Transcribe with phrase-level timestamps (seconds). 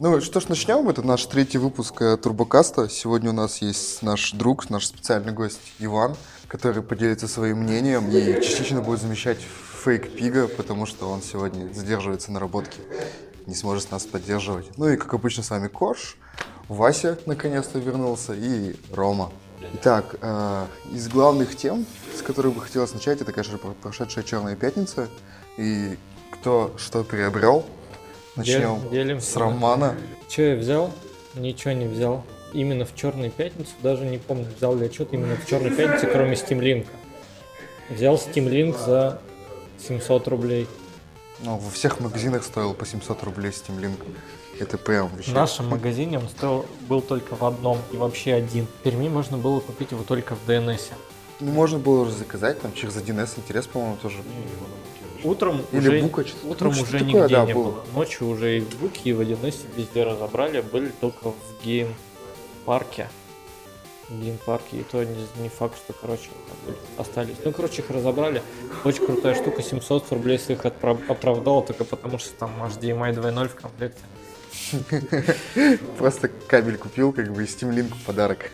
[0.00, 0.88] Ну что ж, начнем.
[0.88, 2.88] Это наш третий выпуск э, Турбокаста.
[2.88, 6.14] Сегодня у нас есть наш друг, наш специальный гость Иван,
[6.46, 9.38] который поделится своим мнением и частично будет замещать
[9.82, 12.78] фейк Пига, потому что он сегодня задерживается на работке,
[13.46, 14.70] не сможет нас поддерживать.
[14.76, 16.16] Ну и, как обычно, с вами Кош,
[16.68, 19.32] Вася наконец-то вернулся и Рома.
[19.74, 21.86] Итак, э, из главных тем,
[22.16, 25.08] с которых бы хотелось начать, это, конечно, про- прошедшая Черная Пятница
[25.56, 25.98] и
[26.30, 27.64] кто что приобрел.
[28.38, 29.36] Начнем Дел- делимся, с.
[29.36, 29.96] Романа.
[30.28, 30.92] Че я взял?
[31.34, 32.24] Ничего не взял.
[32.52, 36.06] Именно в Черную Пятницу, даже не помню, взял ли я что-то именно в Черную Пятницу,
[36.10, 36.86] кроме Steam Link.
[37.90, 39.20] Взял Steam Link за
[39.86, 40.66] 700 рублей.
[41.40, 43.98] Ну, во всех магазинах стоил по 700 рублей Steam Link.
[44.60, 45.32] Это прям В вообще...
[45.32, 48.66] нашем магазине он стоил, был только в одном и вообще один.
[48.66, 50.88] В Перми можно было купить его только в ДНС.
[51.40, 54.16] Ну, можно было заказать там через 1С интерес, по-моему, тоже.
[55.24, 57.64] Утром Или уже, Бука, утром ну, уже такое, нигде да, не было.
[57.70, 57.84] было.
[57.94, 63.08] Ночью уже и в Буке, и в 1С везде разобрали, были только в GamePark е.
[64.08, 66.28] В GamePark е, и то не, не факт, что, короче,
[66.96, 67.34] остались.
[67.44, 68.42] Ну, короче, их разобрали.
[68.84, 73.48] Очень крутая штука, 700 рублей если их отправ- оправдало, только потому что там HDMI 2.0
[73.48, 74.00] в комплекте.
[75.98, 78.50] Просто кабель купил, как бы, и Steam Link в подарок.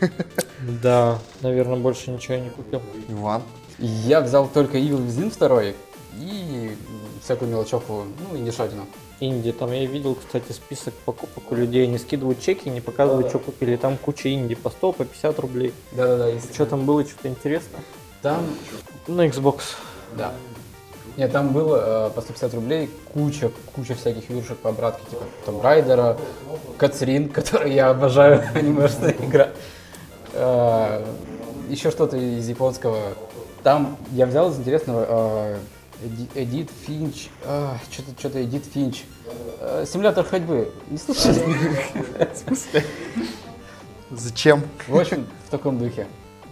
[0.83, 2.81] Да, наверное, больше ничего я не купил.
[3.09, 3.43] Иван.
[3.79, 5.75] Я взял только Evil Within 2
[6.19, 6.77] и
[7.23, 8.87] всякую мелочевку, ну, и дешатину.
[9.21, 11.85] Инди, там я видел, кстати, список покупок у людей.
[11.85, 13.77] Они скидывают чеки, не показывают, что купили.
[13.77, 15.73] Там куча инди по 100, по 50 рублей.
[15.93, 16.53] Да-да-да, если...
[16.53, 17.79] Что там было, что-то интересно?
[18.23, 18.45] Там,
[19.07, 19.61] На Xbox.
[20.17, 20.33] да.
[21.17, 25.61] Нет, там было э, по 150 рублей куча, куча всяких игрушек по обратке, типа Том
[25.61, 26.17] Райдера,
[26.77, 29.51] Кацрин, который я обожаю, анимешная игра.
[30.33, 31.05] Э,
[31.69, 32.99] еще что-то из японского.
[33.63, 35.59] Там я взял из интересного э,
[36.03, 39.05] Эди- Эдит Финч, а, что-то, что-то Эдит Финч.
[39.61, 40.73] Э, Симулятор ходьбы.
[40.91, 41.39] Не слышали?
[42.33, 42.85] В смысле?
[44.11, 44.63] Зачем?
[44.89, 46.07] В общем, в таком духе.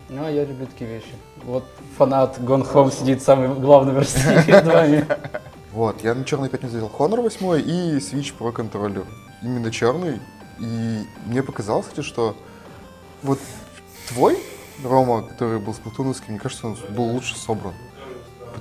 [0.08, 1.12] Ну, а я люблю такие вещи.
[1.44, 1.64] Вот
[1.96, 5.06] фанат Gone Home сидит самый главный в России перед вами.
[5.72, 9.06] Вот, я на Черной Пятнице взял Honor 8 и Switch Pro контроллер.
[9.42, 10.20] Именно черный.
[10.60, 12.36] И мне показалось, кстати, что
[13.22, 13.38] вот
[14.08, 14.38] твой,
[14.84, 17.72] Рома, который был сплатуновский, мне кажется, он был лучше собран.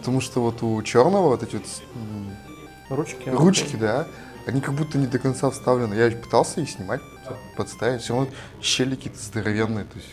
[0.02, 1.66] Потому что вот у черного вот эти вот
[2.90, 3.30] Ручки.
[3.30, 4.08] ручки, да,
[4.48, 5.94] они как будто не до конца вставлены.
[5.94, 7.02] Я пытался их снимать,
[7.56, 8.28] подставить, все равно
[8.60, 9.86] щели какие-то здоровенные.
[9.86, 10.10] То есть.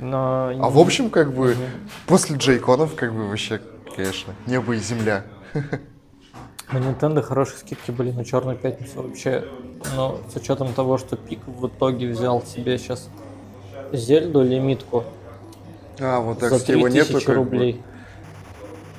[0.00, 0.48] Но...
[0.60, 1.62] А в общем, как бы, Мгм.
[2.08, 3.62] после джейконов, как бы, вообще,
[3.94, 5.24] конечно, небо и земля.
[6.72, 9.44] У Nintendo хорошие скидки были на Черную Пятницу вообще.
[9.94, 13.08] Но с учетом того, что Пик в итоге взял себе сейчас
[13.92, 15.04] Зельду лимитку
[16.00, 17.76] А, вот так, за кстати, его нету, 3000 как бы.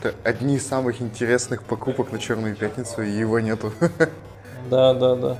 [0.01, 3.71] Это одни из самых интересных покупок на Черную Пятницу, и его нету.
[4.69, 5.37] Да, да, да.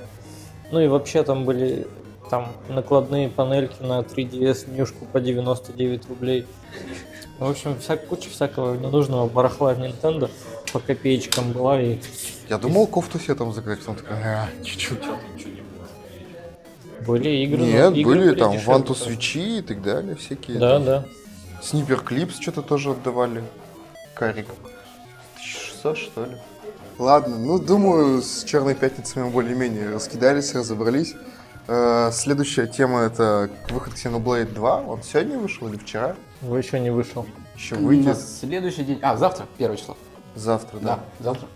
[0.72, 1.86] Ну и вообще там были
[2.30, 6.46] там накладные панельки на 3DS нюшку по 99 рублей.
[7.38, 10.30] В общем, вся куча всякого ненужного барахла в Nintendo
[10.72, 11.98] по копеечкам была и
[12.50, 15.04] Я думал кофту себе там закрыть, потом такой, а, чуть-чуть.
[17.06, 17.60] были игры.
[17.60, 20.58] Нет, игры были там дешевле ванту свечи и так далее, всякие.
[20.58, 20.86] Да, там.
[20.86, 21.06] да.
[21.62, 23.44] Снипер Клипс что-то тоже отдавали.
[24.18, 24.48] Карик.
[25.36, 26.38] 1600, что ли?
[26.98, 31.14] Ладно, ну, думаю, с Черной Пятницей мы более-менее раскидались, разобрались.
[31.68, 34.82] Э, следующая тема это выход Xenoblade 2.
[34.82, 36.16] Он сегодня вышел или вчера?
[36.42, 37.28] Вы еще не вышел.
[37.56, 39.00] Еще На выйдет следующий день.
[39.04, 39.96] А, завтра, первое число.
[40.36, 41.00] завтра, да.
[41.20, 41.48] Да, завтра.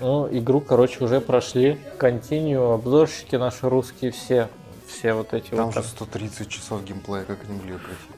[0.00, 1.80] Ну, игру, короче, уже прошли.
[1.98, 4.48] Континью, обзорщики наши русские, все.
[4.86, 5.74] Все вот эти Там вот.
[5.74, 5.90] же так.
[5.90, 8.13] 130 часов геймплея, как они могли пройти.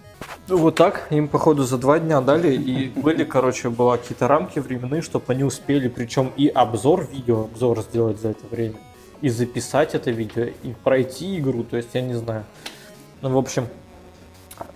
[0.49, 4.61] Ну, вот так, им, походу, за два дня дали, и были, короче, была какие-то рамки
[4.61, 8.77] временные, чтобы они успели, причем и обзор, видео обзор сделать за это время,
[9.21, 12.45] и записать это видео, и пройти игру, то есть я не знаю.
[13.23, 13.67] Ну, в общем,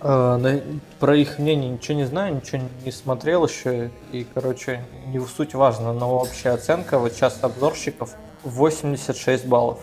[0.01, 0.61] э,
[0.99, 5.53] про их мнение ничего не знаю, ничего не смотрел еще, и, короче, не в суть
[5.53, 8.13] важно, но общая оценка, вот сейчас обзорщиков
[8.43, 9.79] 86 баллов.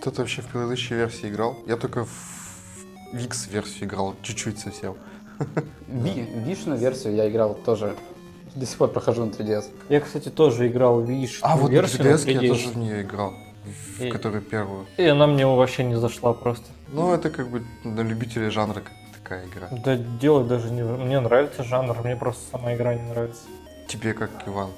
[0.00, 1.56] Кто-то вообще в предыдущей версии играл?
[1.68, 2.06] Я только
[3.12, 4.96] в X-версию играл, чуть-чуть совсем.
[5.88, 7.94] Ви, Вишну версию я играл тоже.
[8.54, 9.64] До сих пор прохожу на 3DS.
[9.88, 12.48] Я, кстати, тоже играл в Wii А вот на версию на 3DS я 3DS.
[12.48, 13.32] тоже в нее играл.
[13.98, 14.86] В И- которую первую.
[14.96, 16.64] И она мне вообще не зашла просто.
[16.92, 18.92] Ну, это как бы на любителей жанра как
[19.22, 19.68] такая игра.
[19.84, 20.82] Да дело даже не...
[20.82, 23.42] Мне нравится жанр, мне просто сама игра не нравится.
[23.86, 24.70] Тебе как, Иван?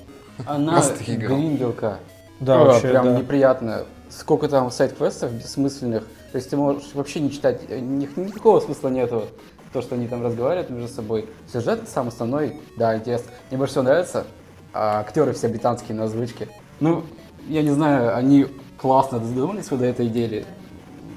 [0.47, 1.99] Она гринделка.
[2.41, 3.19] Да, Э, вообще, прям да.
[3.19, 3.85] неприятно.
[4.09, 6.05] Сколько там сайт-квестов бессмысленных.
[6.33, 9.27] То есть ты можешь вообще не читать, э, ни- никакого смысла нету.
[9.73, 11.29] То, что они там разговаривают между собой.
[11.53, 13.31] Сюжет сам основной, да, интересно.
[13.51, 14.27] Мне больше всего нравится,
[14.73, 16.49] а актеры все британские на озвучке.
[16.81, 17.05] Ну,
[17.49, 18.47] я не знаю, они
[18.79, 20.45] классно додумались вы до этой идеи.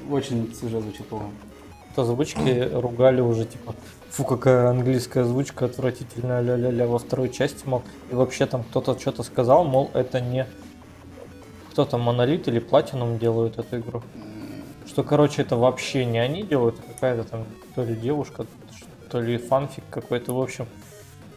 [0.09, 1.33] Очень сюжет звучит по-моему.
[1.95, 3.75] Вот Озвучки ругали уже, типа,
[4.09, 9.23] фу, какая английская озвучка отвратительная, ля-ля-ля, во второй части, мол, и вообще там кто-то что-то
[9.23, 10.47] сказал, мол, это не
[11.73, 14.03] кто там, Монолит или Платинум делают эту игру.
[14.87, 17.45] Что, короче, это вообще не они делают, а какая-то там
[17.75, 18.45] то ли девушка,
[19.09, 20.67] то ли фанфик какой-то, в общем.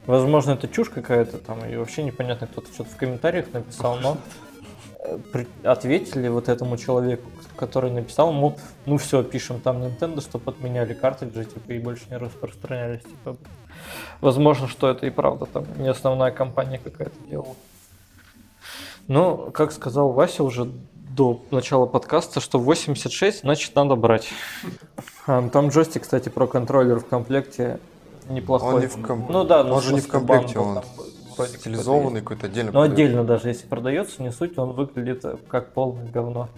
[0.06, 4.19] Возможно, это чушь какая-то там, и вообще непонятно, кто-то что-то в комментариях написал, но
[5.00, 10.94] э, ответили вот этому человеку, который написал, мол, ну все, пишем там Nintendo, чтобы отменяли
[10.94, 13.37] картриджи, типа, и больше не распространялись, типа.
[14.20, 17.56] Возможно, что это и правда там не основная компания какая-то делала.
[19.08, 20.70] Но, как сказал Вася уже
[21.16, 24.28] до начала подкаста, что 86, значит, надо брать.
[25.26, 27.80] А, ну, там джойстик, кстати, про контроллер в комплекте
[28.28, 28.74] неплохой.
[28.74, 32.20] Он не в ком- Ну да, но он же не в комплекте, он там стилизованный
[32.20, 32.70] какой-то отдельно.
[32.70, 32.92] но продается.
[32.94, 36.48] отдельно даже, если продается, не суть, он выглядит как полное говно.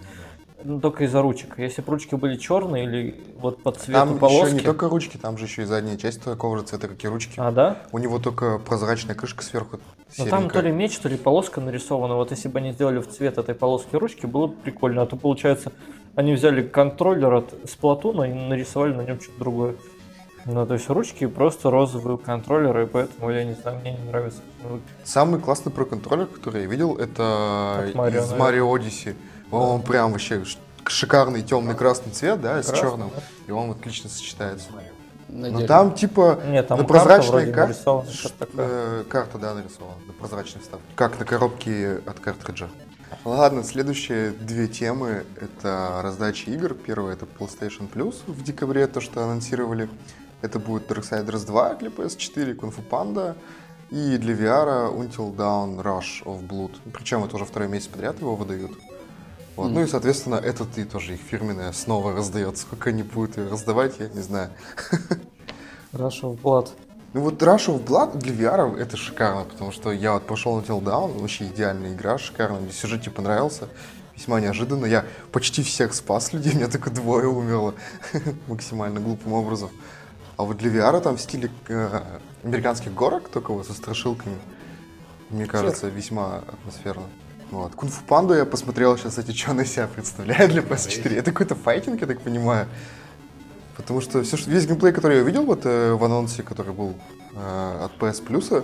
[0.63, 1.57] Ну, только из-за ручек.
[1.57, 4.47] Если бы ручки были черные или вот по цвету Там полоски.
[4.47, 7.07] еще не только ручки, там же еще и задняя часть такого же цвета, как и
[7.07, 7.33] ручки.
[7.37, 7.77] А, да?
[7.91, 9.79] У него только прозрачная крышка сверху.
[10.17, 12.15] Ну там то ли меч, то ли полоска нарисована.
[12.15, 15.03] Вот если бы они сделали в цвет этой полоски ручки, было бы прикольно.
[15.03, 15.71] А то получается,
[16.15, 19.75] они взяли контроллер от Сплатуна и нарисовали на нем что-то другое.
[20.45, 24.09] Ну, то есть ручки просто розовые у контроллера, и поэтому, я не знаю, мне не
[24.09, 24.39] нравится.
[25.03, 28.31] Самый классный про контроллер, который я видел, это Марио, из.
[28.31, 29.15] Mario Odyssey.
[29.51, 30.43] Он прям вообще
[30.85, 33.11] шикарный темный красный цвет, да, с Красный, черным.
[33.47, 34.67] И он отлично сочетается.
[35.27, 35.67] Но Надеюсь.
[35.67, 37.75] там типа Нет, там на карта прозрачной вроде кар-
[38.57, 40.85] э, карта, да, нарисована, на прозрачной вставке.
[40.95, 42.67] Как на коробке от картриджа.
[43.25, 46.73] Ладно, следующие две темы— это раздача игр.
[46.73, 49.89] Первая— это PlayStation Plus в декабре, то, что анонсировали.
[50.41, 53.35] Это будет Darksiders 2 для PS4, Kung Fu Panda
[53.89, 56.77] и для VR Until Dawn Rush of Blood.
[56.93, 58.71] Причем это уже второй месяц подряд его выдают.
[59.63, 59.71] Вот.
[59.71, 62.57] Ну и, соответственно, этот и тоже их фирменная снова раздает.
[62.57, 64.51] Сколько они будут ее раздавать, я не знаю.
[65.93, 66.69] Rush of Blood.
[67.13, 70.61] Ну вот Rush of Blood для VR это шикарно, потому что я вот пошел на
[70.61, 73.67] Till Down, вообще идеальная игра, шикарная, мне сюжет типа понравился,
[74.15, 77.73] весьма неожиданно, я почти всех спас людей, у меня только двое умерло,
[78.47, 79.71] максимально глупым образом.
[80.37, 82.01] А вот для VR там в стиле э,
[82.43, 84.37] американских горок, только вот со страшилками,
[85.31, 87.07] мне кажется, весьма атмосферно.
[87.51, 87.73] Вот.
[87.75, 91.15] Кунг-фу панду я посмотрел сейчас, кстати, что она себя представляет для PS4.
[91.15, 92.67] Это какой-то файтинг, я так понимаю.
[93.75, 96.95] Потому что, все, весь геймплей, который я видел вот, э, в анонсе, который был
[97.33, 98.63] э, от PS Plus,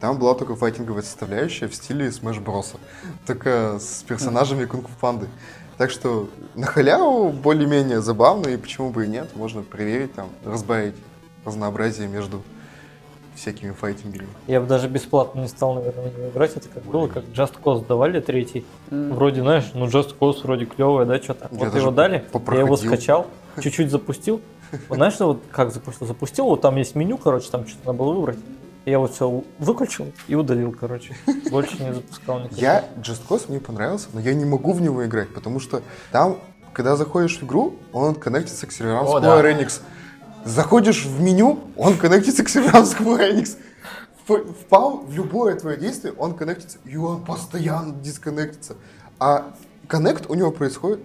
[0.00, 2.76] там была только файтинговая составляющая в стиле Smash Bros.
[3.26, 5.28] Только с персонажами кунг-фу панды.
[5.78, 10.94] Так что на халяву более-менее забавно, и почему бы и нет, можно проверить, там, разбавить
[11.44, 12.42] разнообразие между
[13.34, 14.28] всякими файтингами.
[14.46, 16.56] Я бы даже бесплатно не стал, наверное, в него играть.
[16.56, 18.64] Это как было, как Just Cause давали третий.
[18.90, 21.48] Вроде, знаешь, ну Just Cause вроде клевая, да, что-то.
[21.50, 23.26] Я Вот его дали, я его скачал,
[23.60, 24.40] чуть-чуть запустил.
[24.88, 26.06] Вот знаешь, что вот как запустил?
[26.06, 28.38] Запустил, вот там есть меню, короче, там что-то надо было выбрать.
[28.84, 31.14] Я вот все выключил и удалил, короче.
[31.50, 32.60] Больше не запускал никакого.
[32.60, 36.38] Я Just Cause мне понравился, но я не могу в него играть, потому что там,
[36.72, 39.42] когда заходишь в игру, он коннектится к серверам О, Square да.
[40.44, 43.56] Заходишь в меню, он коннектится к серверам Square Enix.
[44.26, 48.76] В- Впал в любое твое действие, он коннектится, и он постоянно дисконнектится.
[49.18, 49.52] А
[49.88, 51.00] коннект у него происходит,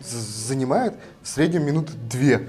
[0.00, 2.48] занимает в среднем минуты две.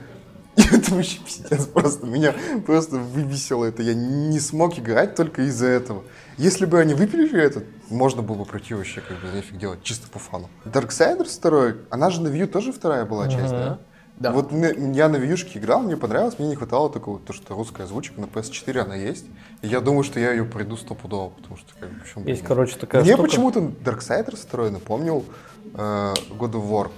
[0.56, 2.06] И это вообще пиздец просто.
[2.08, 2.34] Меня
[2.66, 3.82] просто выбесило это.
[3.84, 6.04] Я не смог играть только из-за этого.
[6.38, 10.08] Если бы они выпилили это, можно было бы пройти вообще как бы нефиг делать, чисто
[10.08, 10.50] по фану.
[10.66, 13.60] Darksiders 2, она же на U тоже вторая была часть, Мгм.
[13.60, 13.80] да?
[14.18, 14.32] Да.
[14.32, 18.22] Вот я на Вьюшке играл, мне понравилось, мне не хватало такого, то, что русская озвучка
[18.22, 19.26] на PS4 она есть.
[19.62, 22.78] И я думаю, что я ее пройду стопудово, потому что как бы почему Есть, короче,
[22.78, 23.28] такая Мне штука.
[23.28, 25.26] почему-то Darksiders 2 напомнил
[25.74, 26.92] э, God of War.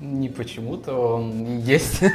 [0.00, 2.00] Не почему-то он есть.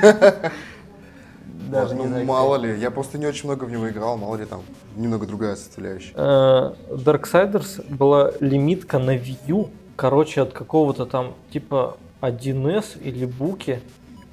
[1.72, 4.46] Даже ну, знаю, мало ли, я просто не очень много в него играл, мало ли
[4.46, 4.62] там
[4.96, 6.12] немного другая составляющая.
[6.16, 13.82] Э, Darksiders была лимитка на Wii короче, от какого-то там типа 1С или Буки.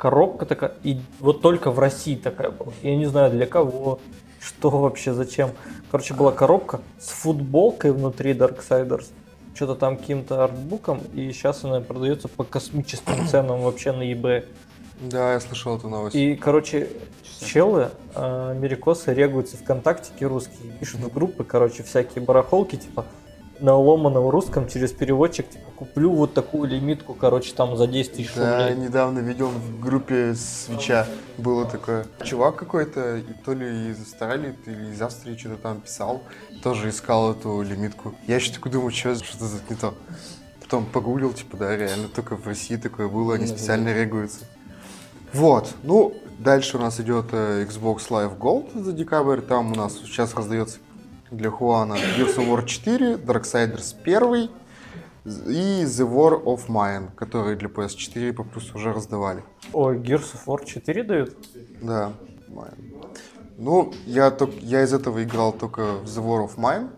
[0.04, 2.74] Коробка такая, и вот только в России такая была.
[2.82, 4.00] Я не знаю для кого,
[4.38, 5.52] что вообще, зачем.
[5.90, 9.06] Короче, была коробка с футболкой внутри Darksiders,
[9.54, 14.44] что-то там каким-то артбуком, и сейчас она продается по космическим ценам вообще на eBay.
[15.00, 16.14] Да, я слышал эту новость.
[16.14, 16.90] И, короче,
[17.40, 23.06] челы, э, америкосы регаются ВКонтактике русские, пишут в группы, короче, всякие барахолки, типа,
[23.60, 28.32] на ломаном русском через переводчик, типа, куплю вот такую лимитку, короче, там за 10 тысяч
[28.34, 28.84] Да, рублей.
[28.86, 31.06] недавно видел в группе Свеча
[31.38, 32.06] было такое.
[32.24, 36.22] Чувак какой-то, то ли из Австралии, то ли из Австрии что-то там писал,
[36.62, 38.14] тоже искал эту лимитку.
[38.26, 39.94] Я еще такой думаю, что что-то не то.
[40.60, 44.46] потом погуглил, типа, да, реально только в России такое было, они специально регаются.
[45.32, 49.94] Вот, ну, дальше у нас идет э, Xbox Live Gold за декабрь, там у нас
[49.94, 50.78] сейчас раздается
[51.30, 54.50] для Хуана Gears of War 4, Darksiders 1
[55.26, 59.42] и The War of Mine, которые для PS4 по плюсу уже раздавали.
[59.72, 61.36] Ой, Gears of War 4 дают?
[61.82, 62.12] Да,
[62.48, 63.08] Mine.
[63.56, 66.88] Ну, я, ток- я из этого играл только в The War of Mine,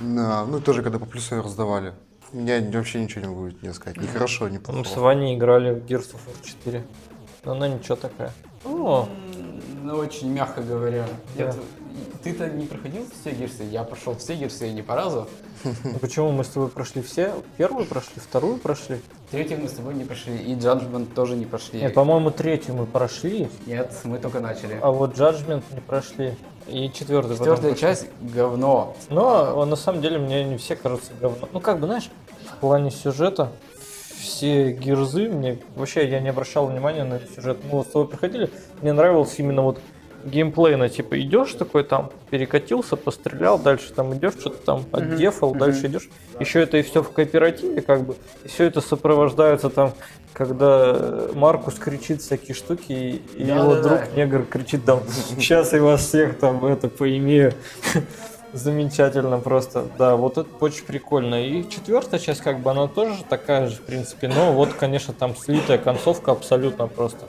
[0.00, 1.92] на- ну, тоже когда по плюсу раздавали.
[2.32, 5.00] Я вообще ничего не могу не сказать, ни хорошо, ни Мы с плохо.
[5.00, 6.82] Ваней играли в Gears of War 4.
[7.44, 8.32] Но она ничего такая.
[8.64, 9.08] О,
[9.84, 11.06] Ну, очень мягко говоря.
[11.38, 11.44] Да.
[11.44, 11.54] Я-
[12.22, 13.64] Ты-то не проходил все гирсы?
[13.64, 15.28] Я прошел все гирсы и не по разу.
[15.64, 17.34] ну почему мы с тобой прошли все?
[17.56, 19.00] Первую прошли, вторую прошли?
[19.30, 21.80] Третью мы с тобой не прошли, и Judgment тоже не прошли.
[21.80, 24.78] Нет, по-моему, третью мы прошли, Нет, мы только начали.
[24.80, 26.34] а вот Judgment не прошли.
[26.68, 28.96] И четвертую Четвертая часть говно.
[29.08, 31.48] Но на самом деле мне не все кажутся говно.
[31.52, 32.10] Ну, как бы, знаешь,
[32.50, 33.52] в плане сюжета
[34.18, 37.58] все гирзы, мне вообще я не обращал внимания на сюжет.
[37.64, 38.50] Мы вот с тобой приходили,
[38.82, 39.78] мне нравился именно вот
[40.26, 46.08] геймплейно, типа идешь такой там, перекатился, пострелял, дальше там идешь, что-то там отдефал, дальше идешь.
[46.40, 49.92] Еще это и все в кооперативе, как бы, и все это сопровождается там,
[50.32, 54.06] когда Маркус кричит всякие штуки, и, и Да, его да, друг да.
[54.16, 57.54] негр кричит там, сейчас я вас всех там это поимею.
[58.52, 61.46] Замечательно просто, да, вот это очень прикольно.
[61.46, 65.36] И четвертая часть, как бы, она тоже такая же, в принципе, но вот, конечно, там
[65.36, 67.26] слитая концовка абсолютно просто.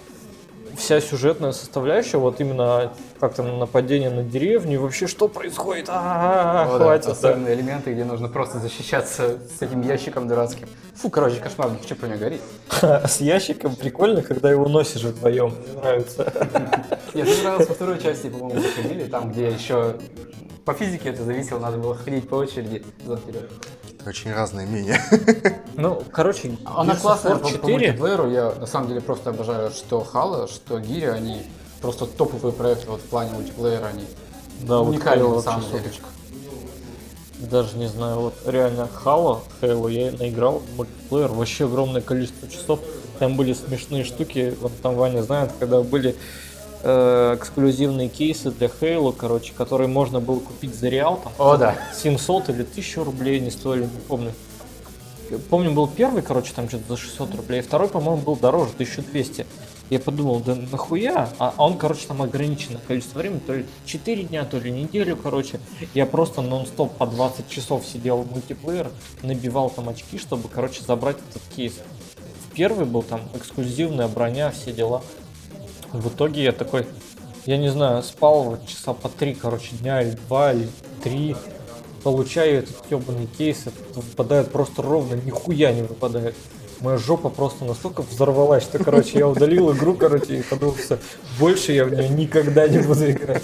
[0.77, 6.77] Вся сюжетная составляющая, вот именно как там нападение на деревню, вообще что происходит, а О,
[6.77, 7.07] да, хватит.
[7.07, 10.67] особенные элементы, где нужно просто защищаться с этим ящиком дурацким.
[10.95, 12.41] Фу, короче, кошмар, что по нему горит.
[12.81, 16.33] С ящиком прикольно, когда его носишь вдвоем, мне нравится.
[17.13, 19.95] Мне нравилось во второй части, по-моему, заходили, там, где еще
[20.67, 23.49] по физике это зависело, надо было ходить по очереди за вперед.
[24.07, 25.01] Очень разные мнения.
[25.75, 30.01] Ну, короче, Она классная по, по 4, мультиплееру, я на самом деле просто обожаю, что
[30.03, 31.41] Хала, что Гири, они
[31.81, 34.05] просто топовые проекты вот в плане мультиплеера, они
[34.61, 35.83] да, вот уникальные Halo на вообще самом деле.
[35.83, 36.05] соточка.
[37.39, 42.79] Даже не знаю, вот реально Halo, Halo я наиграл в мультиплеер вообще огромное количество часов.
[43.19, 46.15] Там были смешные штуки, вот там Ваня знает, когда были
[46.83, 51.75] э, эксклюзивные кейсы для Halo, короче, которые можно было купить за реал, там, О, да.
[51.93, 54.33] 700 или 1000 рублей не стоили, не помню.
[55.49, 59.45] Помню, был первый, короче, там что-то за 600 рублей, второй, по-моему, был дороже, 1200.
[59.89, 61.29] Я подумал, да нахуя?
[61.39, 65.15] А а он, короче, там ограниченное количество времени, то ли 4 дня, то ли неделю,
[65.15, 65.59] короче.
[65.93, 68.89] Я просто нон-стоп по 20 часов сидел в мультиплеер,
[69.21, 71.73] набивал там очки, чтобы, короче, забрать этот кейс.
[72.53, 75.03] Первый был там эксклюзивная броня, все дела.
[75.93, 76.85] В итоге я такой,
[77.45, 80.69] я не знаю, спал вот часа по три, короче, дня или два, или
[81.03, 81.35] три.
[82.03, 86.35] Получаю этот ебаный кейс, этот выпадает просто ровно, нихуя не выпадает.
[86.79, 90.99] Моя жопа просто настолько взорвалась, что, короче, я удалил игру, короче, и подумал, что
[91.39, 93.43] больше я в нее никогда не буду играть.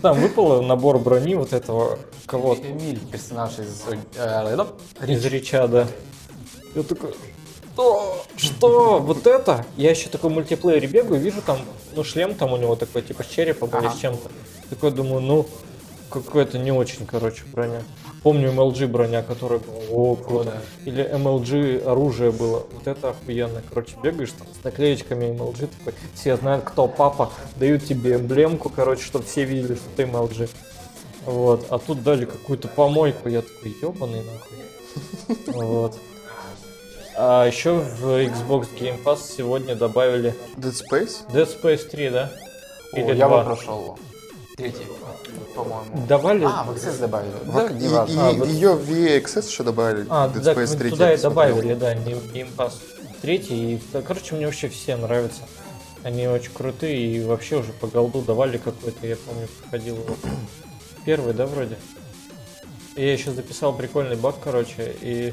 [0.00, 3.82] Там выпал набор брони вот этого кого-то Эмиль, персонаж из...
[4.16, 4.66] э,
[5.06, 5.88] из Рича, да.
[6.74, 7.14] Я такой,
[7.74, 8.24] что?
[8.36, 8.98] Что?
[8.98, 9.64] Вот это?
[9.76, 11.58] Я еще такой в мультиплеере бегаю, вижу там,
[11.94, 13.90] ну, шлем там у него такой, типа, с черепом или Ага.
[13.90, 14.30] с чем-то.
[14.70, 15.46] Такой думаю, ну,
[16.10, 17.82] какое-то не очень, короче, броня.
[18.22, 20.44] Помню MLG броня, которая была, о, круто.
[20.44, 20.62] да.
[20.90, 23.62] Или MLG оружие было, вот это охуенно.
[23.68, 29.02] Короче, бегаешь там с наклеечками MLG, такой, все знают, кто папа, дают тебе эмблемку, короче,
[29.02, 30.48] чтобы все видели, что ты MLG.
[31.26, 35.46] Вот, а тут дали какую-то помойку, я такой, ебаный нахуй.
[35.54, 35.96] Вот.
[37.16, 41.26] А еще в Xbox Game Pass сегодня добавили Dead Space?
[41.32, 42.32] Dead Space 3, да?
[42.92, 43.44] О, Или я бы 2.
[43.44, 43.98] прошел.
[44.56, 44.86] Третий,
[45.54, 46.06] по-моему.
[46.06, 46.44] Давали...
[46.44, 47.32] А, в Access добавили.
[47.52, 48.12] Да, И, не важно.
[48.12, 50.06] и А, вот- ее в Access еще добавили.
[50.08, 52.74] А, Dead да, Space мы 3 туда и добавили, да, не в Game Pass
[53.20, 53.74] третий.
[53.74, 55.42] И, короче, мне вообще все нравятся.
[56.02, 60.16] Они очень крутые и вообще уже по голду давали какой-то, я помню, проходил его.
[61.04, 61.76] Первый, да, вроде?
[62.96, 65.32] И Я еще записал прикольный баг, короче, и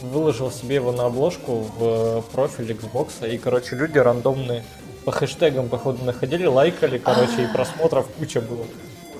[0.00, 3.28] выложил себе его на обложку в профиль Xbox.
[3.28, 4.64] И, короче, люди рандомные
[5.04, 8.64] по хэштегам, походу, находили, лайкали, короче, и просмотров куча было.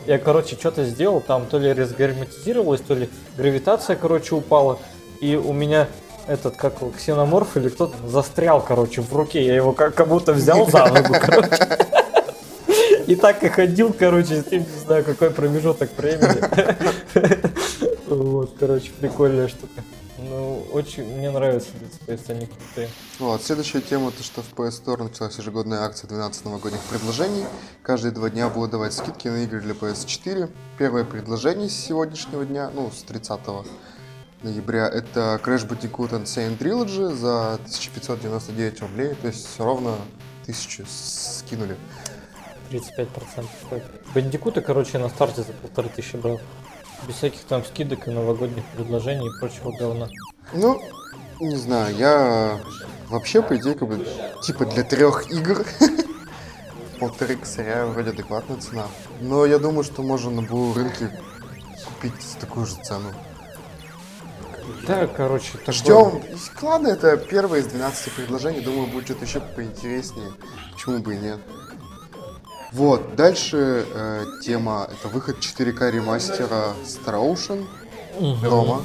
[0.07, 4.79] Я, короче, что-то сделал, там то ли разгерметизировалось, то ли гравитация, короче, упала.
[5.21, 5.89] И у меня
[6.27, 9.45] этот, как ксеноморф или кто-то застрял, короче, в руке.
[9.45, 11.89] Я его как, как будто взял за ногу, короче.
[13.07, 16.43] И так и ходил, короче, с ним, не знаю, какой промежуток времени.
[18.09, 19.83] Вот, короче, прикольная штука.
[20.19, 22.89] Ну, очень, мне нравится Dead Space, они крутые.
[23.21, 27.45] Вот, следующая тема, то что в PS Store началась ежегодная акция 12 новогодних предложений.
[27.83, 30.51] Каждые два дня будут давать скидки на игры для PS4.
[30.77, 33.41] Первое предложение с сегодняшнего дня, ну, с 30
[34.43, 34.89] ноября.
[34.89, 39.95] Это Crash Bandicoot Insane Trilogy за 1599 рублей, то есть ровно
[40.45, 41.77] тысячу скинули.
[42.71, 43.85] 35% стоит.
[44.15, 46.41] Бандикуты, короче, на старте за полторы тысячи брал.
[47.07, 50.09] Без всяких там скидок и новогодних предложений и прочего говна.
[50.53, 50.81] Ну,
[51.41, 52.61] не знаю, я
[53.09, 54.07] вообще, по идее, как бы,
[54.43, 55.65] типа для трех игр
[57.01, 58.87] полторы косаря вроде адекватная цена.
[59.21, 61.11] Но я думаю, что можно на булу рынке
[61.87, 63.13] купить такую же цену.
[64.87, 65.75] Да, короче, такое.
[65.75, 66.23] Ждем.
[66.63, 68.61] Ладно, это первое из 12 предложений.
[68.63, 70.33] Думаю, будет что-то еще поинтереснее.
[70.73, 71.41] Почему бы и нет.
[72.73, 77.67] Вот, дальше э, тема, это выход 4К ремастера Star Ocean.
[78.21, 78.45] Мгм.
[78.49, 78.83] Рома.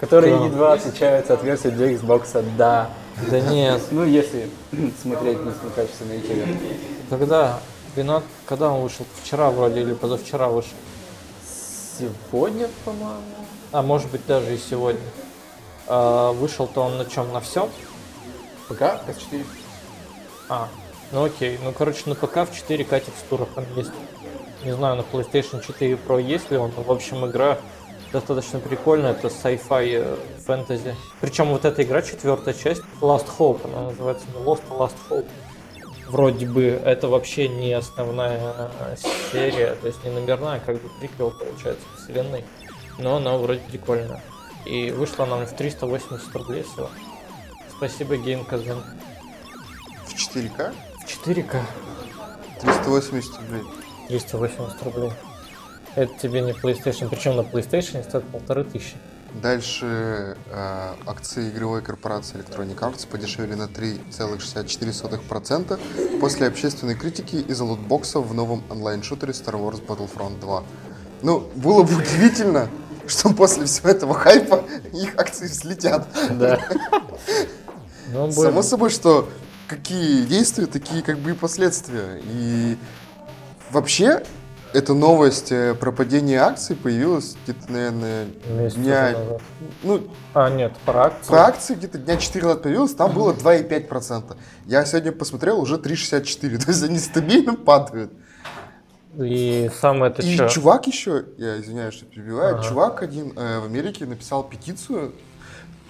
[0.00, 0.44] Которые Да.
[0.46, 2.90] едва отличаются от версии для Xbox, да.
[3.30, 4.50] Да нет, Ну, если
[5.02, 6.58] смотреть на качество на YouTube.
[7.08, 7.60] когда,
[7.94, 9.06] вина, когда он вышел?
[9.22, 10.72] Вчера вроде или позавчера вышел.
[11.98, 13.22] Сегодня, по-моему.
[13.70, 15.00] А может быть даже и сегодня.
[15.86, 17.32] А, вышел-то он на чем?
[17.32, 17.68] На всем?
[18.68, 19.44] ПК, PS4.
[20.48, 20.68] А,
[21.12, 21.58] ну окей.
[21.62, 23.92] Ну, короче, на ПК в 4К текстурах он есть.
[24.64, 26.70] Не знаю, на PlayStation 4 Pro есть ли он.
[26.70, 27.58] В общем, игра
[28.12, 29.10] достаточно прикольная.
[29.10, 30.94] Это sci-fi э, фэнтези.
[31.20, 35.26] Причем вот эта игра, четвертая часть, Last Hope, она называется не Lost, а Last Hope.
[36.08, 38.40] Вроде бы это вообще не основная
[38.78, 38.96] э,
[39.32, 42.44] серия, то есть не номерная, как бы приквел получается вселенной.
[42.98, 44.22] Но она вроде прикольная.
[44.64, 46.88] И вышла она в 380 рублей всего.
[47.76, 48.82] Спасибо, Гейм Казвин.
[50.06, 50.72] В 4К?
[51.06, 51.60] В 4К.
[52.60, 53.62] 380 рублей.
[54.08, 55.12] 380 рублей.
[55.96, 58.96] Это тебе не PlayStation, причем на PlayStation стоит полторы тысячи.
[59.42, 68.26] Дальше э, акции игровой корпорации Electronic Arts подешевели на 3,64% после общественной критики из-за лутбоксов
[68.26, 70.62] в новом онлайн-шутере Star Wars Battlefront 2.
[71.22, 72.68] Ну, было бы удивительно,
[73.06, 76.08] что после всего этого хайпа их акции взлетят.
[76.30, 76.58] Да.
[78.12, 79.28] Ну, Само собой, что
[79.68, 82.20] какие действия, такие как бы и последствия.
[82.24, 82.76] И
[83.70, 84.22] вообще,
[84.74, 89.12] эта новость э, про падение акций появилась где-то, наверное, месяц дня...
[89.12, 89.42] назад.
[89.84, 91.28] Ну, А, нет, про акции.
[91.28, 94.36] Про акции где-то дня 4 назад появилось, там было 2,5%.
[94.66, 96.58] Я сегодня посмотрел, уже 3,64.
[96.64, 98.12] То есть они стабильно падают.
[99.18, 100.48] И самое это И что?
[100.48, 102.64] чувак еще, я извиняюсь, что перебиваю, Ага.
[102.68, 105.12] чувак один э, в Америке написал петицию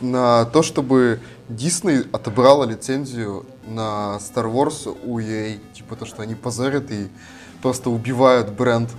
[0.01, 5.59] на то, чтобы Disney отобрала лицензию на Star Wars у EA.
[5.73, 7.09] Типа то, что они позорят и
[7.63, 8.91] просто убивают бренд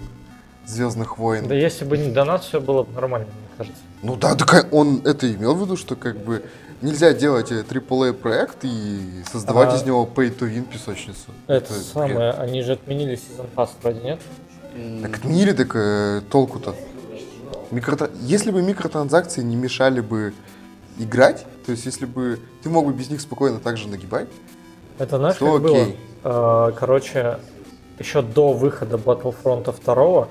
[0.66, 1.48] Звездных войн.
[1.48, 3.82] Да если бы не донат, все было бы нормально, мне кажется.
[4.02, 6.44] Ну да, так он это имел в виду, что как бы
[6.86, 9.76] нельзя делать э, AAA проект и создавать А.
[9.78, 11.32] из него pay-to-win песочницу.
[11.48, 11.84] Это бред.
[11.86, 14.20] самое, они же отменили сезон пас вроде, нет?
[15.02, 16.76] Так отменили, так э, толку-то.
[17.72, 20.34] Микротра- Если бы микротранзакции не мешали бы
[21.00, 24.28] играть, то есть если бы ты мог бы без них спокойно также нагибать,
[25.00, 25.82] Это знаешь, То как было?
[25.82, 26.00] окей.
[26.24, 27.40] А, Короче,
[28.00, 30.28] еще до выхода Battlefront 2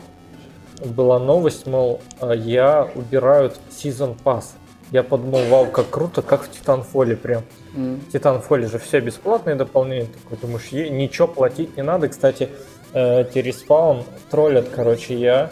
[0.86, 4.44] была новость, мол, а, я убирают Season Pass.
[4.90, 7.42] Я подумал, вау, как круто, как в Titanfall прям.
[7.74, 8.00] М.
[8.00, 10.06] В Titanfall же все бесплатные дополнения.
[10.06, 12.08] Такой думаешь, «Е- ничего платить не надо.
[12.08, 12.48] Кстати,
[12.92, 15.50] э, T-Respawn троллят, короче, я.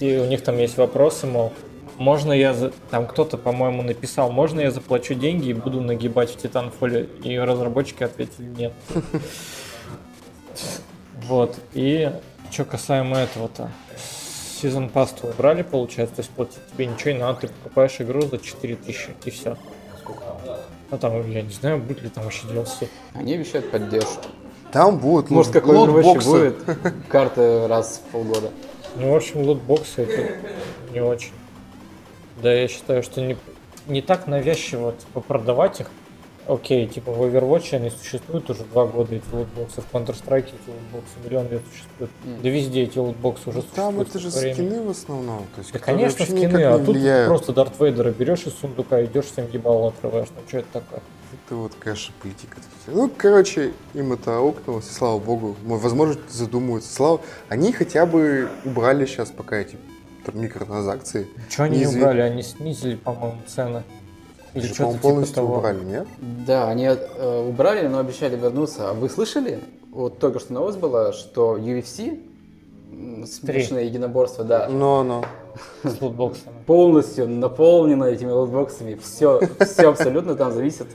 [0.00, 1.52] И у них там есть вопросы, мол,
[1.98, 2.72] можно я, за...
[2.90, 7.20] там кто-то, по-моему, написал, можно я заплачу деньги и буду нагибать в Titanfall?
[7.22, 8.72] И разработчики ответили нет.
[11.28, 12.10] Вот, и
[12.50, 13.70] что касаемо этого-то,
[14.62, 18.38] Season Pass убрали, получается, то есть платить тебе ничего не надо, ты покупаешь игру за
[18.38, 19.56] 4000 и все.
[20.90, 22.88] А там, я не знаю, будет ли там вообще DLC.
[23.14, 24.26] Они обещают поддержку.
[24.72, 26.30] там будут ну, Может, как Overwatch лутбоксы.
[26.30, 28.50] будет карты раз в полгода.
[28.96, 30.36] Ну, в общем, лутбоксы это
[30.92, 31.32] не очень.
[32.42, 33.36] Да, я считаю, что не,
[33.86, 35.90] не так навязчиво типа, продавать их.
[36.48, 39.80] Окей, типа в Overwatch они существуют уже два года, эти лутбоксы.
[39.80, 42.10] В Counter-Strike эти лутбоксы миллион лет существуют.
[42.24, 42.42] Мгм.
[42.42, 44.08] Да везде эти лутбоксы уже Там существуют.
[44.08, 44.54] это же времени.
[44.54, 45.38] скины в основном.
[45.54, 47.28] То есть, Да, конечно, скины, а тут влияют.
[47.28, 50.28] просто Дарт Вейдера берешь из сундука, идешь всем ебало отрываешь.
[50.34, 51.00] Ну, что это такое?
[51.46, 52.56] Это вот, конечно, политика.
[52.88, 55.56] Ну, короче, им это аукнулось, и слава богу.
[55.62, 56.92] Мо- Возможно, задумываются.
[56.92, 57.20] Слава...
[57.48, 59.76] Они хотя бы убрали сейчас пока эти
[60.26, 61.28] там, микротранзакции.
[61.48, 62.20] Что они не Неизв- убрали?
[62.20, 63.82] Они снизили, по-моему, цены.
[64.54, 65.56] Или что-то по-моему, типа полностью того.
[65.58, 66.06] убрали, нет?
[66.46, 68.90] Да, они э, убрали, но обещали вернуться.
[68.90, 69.60] А вы слышали?
[69.90, 72.20] Вот только что новость была, что UFC,
[72.90, 75.24] м, смешанное единоборство, да, Но, но.
[75.84, 76.54] С лутбоксами.
[76.66, 78.98] полностью наполнено этими лутбоксами.
[79.02, 80.86] Все, все абсолютно там зависит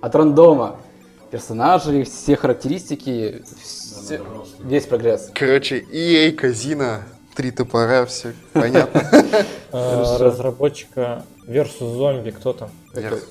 [0.00, 0.76] от рандома.
[1.30, 4.20] Персонажи, все характеристики, все-
[4.62, 5.30] весь прогресс.
[5.34, 6.98] Короче, EA, казино,
[7.36, 9.02] три топора, все понятно.
[9.68, 10.18] Что?
[10.20, 12.70] разработчика Versus зомби, кто там?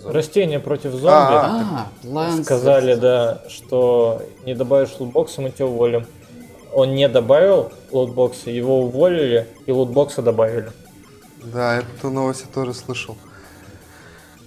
[0.06, 1.06] Растение против зомби.
[1.10, 6.06] А, А, Сказали, да, что не добавишь лутбоксы, мы тебя уволим.
[6.72, 10.72] Он не добавил лутбоксы, его уволили и лутбоксы добавили.
[11.44, 13.18] Да, эту новость я тоже слышал.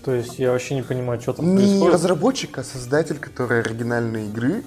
[0.05, 1.95] То есть я вообще не понимаю, что там Не происходит.
[1.95, 4.63] разработчик, а создатель, который оригинальной игры,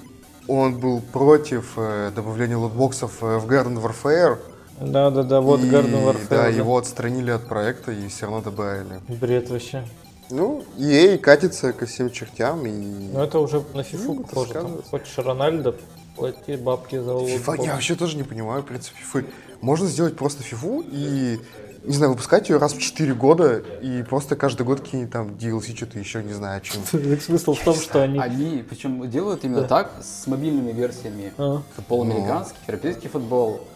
[0.47, 4.37] он был против э, добавления лутбоксов э, в Garden Warfare.
[4.81, 6.27] Да-да-да, вот и, Garden Warfare.
[6.29, 6.47] Да, да.
[6.47, 8.99] его отстранили от проекта и все равно добавили.
[9.07, 9.83] Бред вообще.
[10.29, 12.71] Ну, EA катится ко всем чертям и...
[12.71, 14.53] Ну это уже на фифу Ну, похоже.
[14.53, 15.75] Там хочешь Рональдо,
[16.15, 17.65] плати бабки за лутбокс.
[17.65, 19.25] я вообще тоже не понимаю принцип FIFA.
[19.59, 21.37] Можно сделать просто фифу и,
[21.83, 25.75] не знаю, выпускать ее раз в 4 года и просто каждый год какие-нибудь там DLC,
[25.75, 26.81] что-то еще, не знаю, о чем.
[27.19, 28.17] Смысл в том, что они...
[28.17, 29.67] Они, причем делают именно Да.
[29.67, 31.33] так, с мобильными версиями.
[31.37, 32.15] А, Футбол Ну.
[32.15, 33.67] американский, европейский футбол.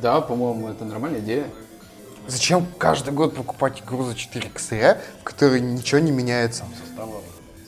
[0.00, 1.44] Да, по-моему, это нормальная идея.
[2.26, 6.64] Зачем каждый год покупать игру за 4 косаря, в которой ничего не меняется?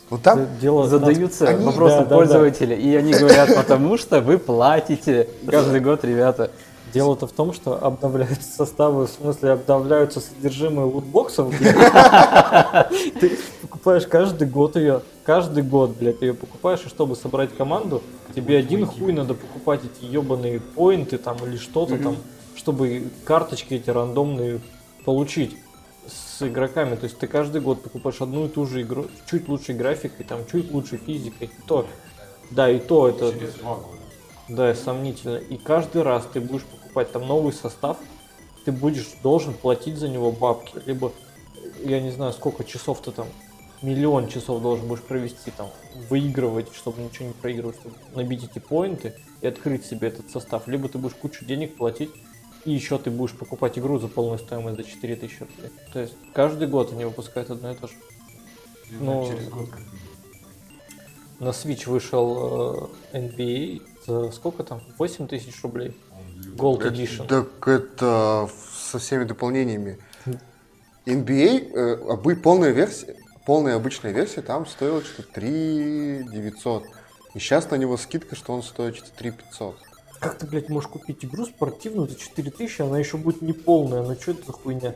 [0.08, 2.16] Ну там дело Задаются Они- вопросом Да, да, да.
[2.16, 6.50] пользователя, и они говорят, потому что вы платите каждый год, ребята.
[6.96, 11.54] Дело-то в том, что обновляются составы, в смысле обновляются содержимое лутбоксов.
[13.20, 18.02] Ты покупаешь каждый год ее, каждый год, блядь, ее покупаешь, и чтобы собрать команду,
[18.34, 22.16] тебе один хуй надо покупать эти ебаные поинты там или что-то там,
[22.54, 24.62] чтобы карточки эти рандомные
[25.04, 25.54] получить
[26.06, 26.96] с игроками.
[26.96, 30.46] То есть ты каждый год покупаешь одну и ту же игру, чуть лучшей графикой, там,
[30.50, 31.48] чуть лучшей физикой.
[31.48, 31.86] И то,
[32.50, 33.34] да, и то это...
[34.48, 35.38] Да, сомнительно.
[35.38, 36.62] И каждый раз ты будешь
[36.96, 37.98] покупать там новый состав,
[38.64, 40.80] ты будешь должен платить за него бабки.
[40.86, 41.12] Либо,
[41.84, 43.26] я не знаю, сколько часов ты там,
[43.82, 45.68] миллион часов должен будешь провести там,
[46.08, 50.66] выигрывать, чтобы ничего не проигрывать, чтобы набить эти поинты и открыть себе этот состав.
[50.68, 52.10] Либо ты будешь кучу денег платить,
[52.64, 55.70] и еще ты будешь покупать игру за полную стоимость за 4000 рублей.
[55.92, 57.94] То есть каждый год они выпускают одно и то же.
[59.00, 59.28] Ну,
[61.40, 64.80] на Switch вышел э, NBA за сколько там?
[64.96, 65.94] 8 тысяч рублей.
[66.56, 67.26] Gold Edition.
[67.26, 68.48] Так это
[68.90, 69.98] со всеми дополнениями.
[71.06, 76.84] NBA, э, обы- полная версия, полная обычная версия там стоила что-то 3 900.
[77.34, 79.76] И сейчас на него скидка, что он стоит что-то 3 500.
[80.18, 84.32] Как ты, блядь, можешь купить игру спортивную за 4000, она еще будет неполная, ну что
[84.32, 84.94] это за хуйня?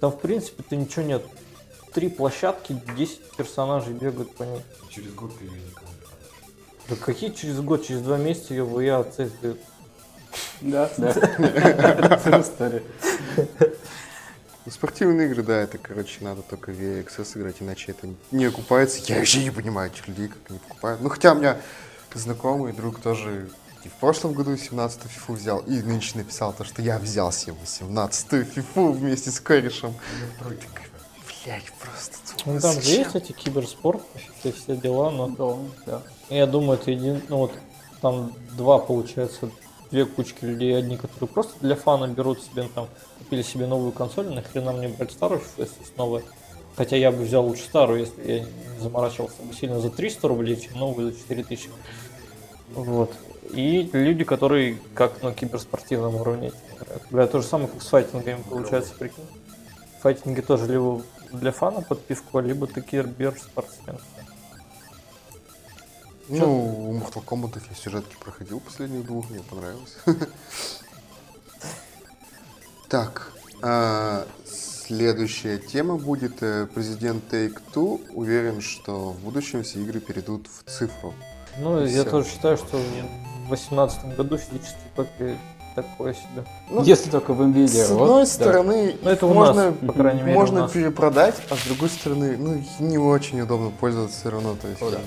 [0.00, 1.22] Там, в принципе-то ничего нет.
[1.94, 4.60] Три площадки, 10 персонажей бегают по ней.
[4.90, 6.90] Через год ты ее никому не продашь.
[6.90, 9.60] Да какие через год, через два месяца ее в CS дают?
[10.60, 11.10] Да, да.
[12.40, 12.82] Story.
[14.64, 19.00] Ну, спортивные игры, да, это, короче, надо только в VXS играть, иначе это не окупается.
[19.06, 21.00] Я вообще не понимаю этих людей, как они покупают.
[21.00, 21.56] Ну, хотя у меня
[22.14, 23.48] знакомый друг тоже
[23.84, 27.54] и в прошлом году 17-ю фифу взял, и нынче написал то, что я взял себе
[27.62, 29.94] 18-ю фифу вместе с корешем.
[30.38, 30.58] Такой,
[31.44, 32.16] Блядь, просто...
[32.46, 34.02] Ну там же есть эти киберспорт,
[34.40, 35.28] все, все дела, но
[35.86, 36.34] Да, да.
[36.34, 37.22] я думаю, это един...
[37.28, 37.52] ну вот
[38.00, 39.50] там два получается,
[39.90, 44.32] две кучки людей, одни, которые просто для фана берут себе там, купили себе новую консоль,
[44.32, 46.22] нахрена мне брать старую, если есть новая.
[46.76, 50.56] Хотя я бы взял лучше старую, если я не заморачивался бы сильно за 300 рублей,
[50.56, 51.70] чем новую за 4000.
[52.74, 53.12] Вот.
[53.52, 57.02] И люди, которые как на киберспортивном уровне играют.
[57.10, 59.24] Бля, то же самое, как с файтингами получается, прикинь.
[60.00, 63.98] Файтинги тоже либо для фана под пивко, либо ты киберспортсмен.
[66.28, 69.96] Ну, у Mortal Kombat я сюжетки проходил последних двух, мне понравилось.
[72.88, 80.46] Так, а, следующая тема будет э, президент Take-Two уверен, что в будущем все игры перейдут
[80.46, 81.12] в цифру.
[81.58, 85.36] Ну, я тоже считаю, что в 2018 году физические копии
[85.74, 86.44] такое себе.
[86.70, 87.84] Ну, Если только в NVIDIA.
[87.86, 88.26] С вот, одной да.
[88.26, 92.62] стороны, Ну, это можно, нас, по крайней мере, можно перепродать, а с другой стороны, ну,
[92.80, 94.56] не очень удобно пользоваться все равно.
[94.60, 95.00] То есть, О, да.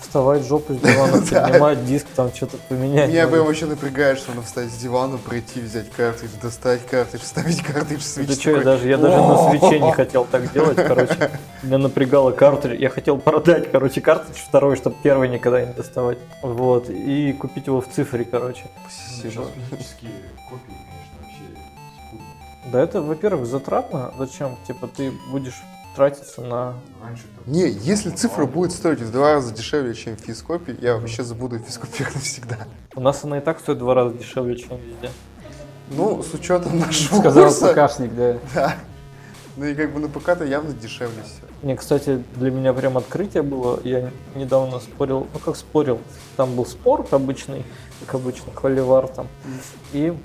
[0.00, 3.10] Вставать, жопу с дивана, поднимать диск, там что-то поменять.
[3.10, 7.62] Меня прям вообще напрягает, что надо встать с дивана, пройти, взять картридж, достать картридж, вставить
[7.62, 8.28] картридж, свич.
[8.28, 11.30] Да что, я даже, я даже на свече не хотел так делать, короче.
[11.62, 12.80] Меня напрягало картридж.
[12.80, 16.18] Я хотел продать, короче, картридж второй, чтобы первый никогда не доставать.
[16.42, 16.88] Вот.
[16.88, 18.64] И купить его в цифре, короче.
[18.88, 20.12] Сейчас физические
[20.48, 22.72] копии, конечно, вообще.
[22.72, 24.12] Да это, во-первых, затратно.
[24.18, 24.56] Зачем?
[24.66, 25.62] Типа ты будешь
[25.94, 26.74] тратиться на...
[27.46, 32.14] Не, если цифра будет стоить в два раза дешевле, чем физкопия, я вообще забуду физкопиях
[32.14, 32.58] навсегда.
[32.94, 35.10] У нас она и так стоит в два раза дешевле, чем везде.
[35.90, 38.38] Ну, с учетом нашего Сказал курса, ПКшник, да.
[38.54, 38.76] да.
[39.56, 41.66] Ну и как бы на ПК-то явно дешевле все.
[41.66, 43.80] Не, кстати, для меня прям открытие было.
[43.82, 45.98] Я недавно спорил, ну как спорил,
[46.36, 47.64] там был спор обычный,
[48.00, 49.26] как обычно, холивар там.
[49.92, 50.16] И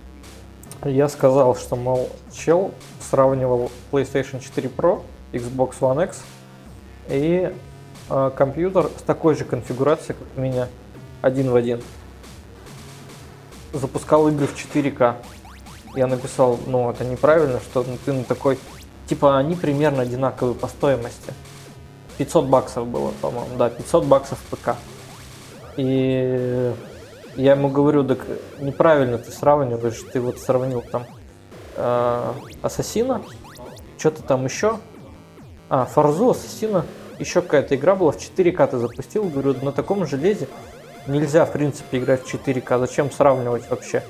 [0.84, 5.02] я сказал, что, мол, чел сравнивал PlayStation 4 Pro,
[5.36, 6.24] Xbox One X
[7.10, 7.54] и
[8.10, 10.68] э, компьютер с такой же конфигурацией, как у меня,
[11.22, 11.82] один в один.
[13.74, 15.16] Запускал игры в 4К.
[15.96, 18.58] Я написал, ну это неправильно, что ты на такой...
[19.08, 21.34] Типа они примерно одинаковые по стоимости.
[22.18, 24.76] 500 баксов было, по-моему, да, 500 баксов ПК.
[25.78, 26.74] И
[27.36, 28.20] я ему говорю, так
[28.60, 31.06] неправильно ты сравниваешь, ты вот сравнил там
[31.76, 33.22] э, Ассасина,
[33.98, 34.80] что-то там еще,
[35.70, 36.86] а, Форзу, Ассасина,
[37.20, 40.48] еще какая-то игра была, в 4К ты запустил, говорю, на таком железе
[41.08, 44.04] нельзя, в принципе, играть в 4К, зачем сравнивать вообще?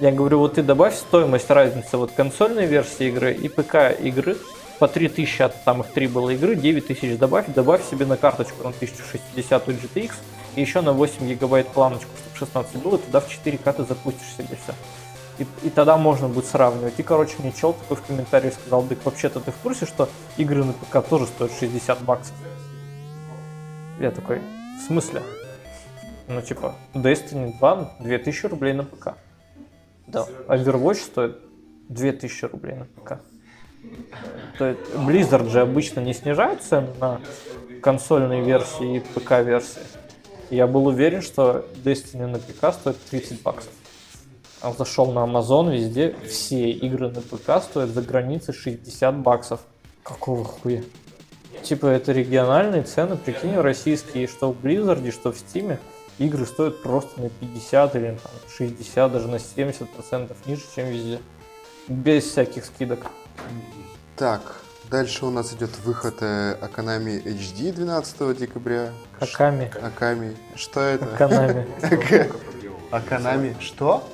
[0.00, 4.36] Я говорю, вот ты добавь стоимость разницы вот консольной версии игры и ПК игры,
[4.78, 8.70] по 3000, от там их 3 было игры, 9000 добавь, добавь себе на карточку на
[8.70, 10.12] 1060 GTX,
[10.56, 14.56] и еще на 8 гигабайт планочку, чтобы 16 было, тогда в 4К ты запустишь себе
[14.62, 14.74] все.
[15.40, 16.98] И, и тогда можно будет сравнивать.
[16.98, 20.62] И, короче, мне чел такой в комментарии сказал, да вообще-то ты в курсе, что игры
[20.64, 22.34] на ПК тоже стоят 60 баксов?
[23.98, 24.40] Я такой,
[24.78, 25.22] в смысле?
[26.28, 29.14] Ну, типа, Destiny 2 2000 рублей на ПК.
[30.06, 31.38] Да, Overwatch стоит
[31.88, 33.20] 2000 рублей на ПК.
[34.58, 37.20] То есть Blizzard же обычно не снижает цены на
[37.82, 39.80] консольные версии и ПК-версии.
[40.50, 43.72] Я был уверен, что Destiny на ПК стоит 30 баксов.
[44.62, 49.60] А зашел на Amazon, везде все игры на ПК стоят за границей 60 баксов.
[50.02, 50.82] Какого хуя?
[51.62, 55.78] Типа это региональные цены, прикинь, российские, что в Blizzard, что в Steam,
[56.18, 61.20] игры стоят просто на 50 или там, 60, даже на 70 процентов ниже, чем везде.
[61.88, 63.06] Без всяких скидок.
[64.16, 68.90] Так, дальше у нас идет выход э, Аканами HD 12 декабря.
[69.18, 69.72] Аками.
[69.82, 70.36] Аками.
[70.54, 71.06] Что это?
[71.14, 71.66] Аканами.
[72.90, 73.56] Аканами.
[73.60, 74.04] Что?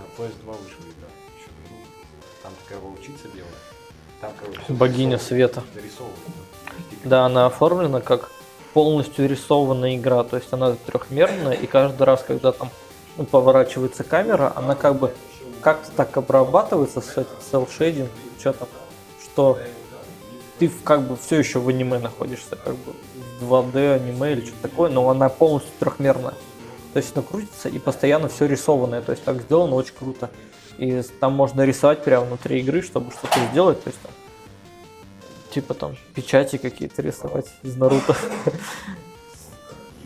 [0.00, 1.08] На PS2 вышла игра.
[1.36, 1.84] Еще давно.
[2.42, 3.52] Там такая волчица белая.
[4.20, 5.62] Там, короче, Богиня света.
[5.74, 6.14] Нарисовано.
[7.04, 8.30] Да, она оформлена как
[8.72, 12.70] полностью рисованная игра, то есть она трехмерная, и каждый раз, когда там
[13.16, 15.12] ну, поворачивается камера, она как бы
[15.60, 17.16] как-то так обрабатывается с
[17.52, 18.08] shading,
[18.38, 18.68] что там,
[19.22, 19.58] что
[20.58, 22.94] ты как бы все еще в аниме находишься, как бы
[23.40, 26.34] в 2D аниме или что-то такое, но она полностью трехмерная.
[26.92, 30.30] То есть она крутится и постоянно все рисованное, то есть так сделано очень круто.
[30.78, 34.12] И там можно рисовать прямо внутри игры, чтобы что-то сделать, то есть там
[35.52, 38.16] типа там печати какие-то рисовать из Наруто.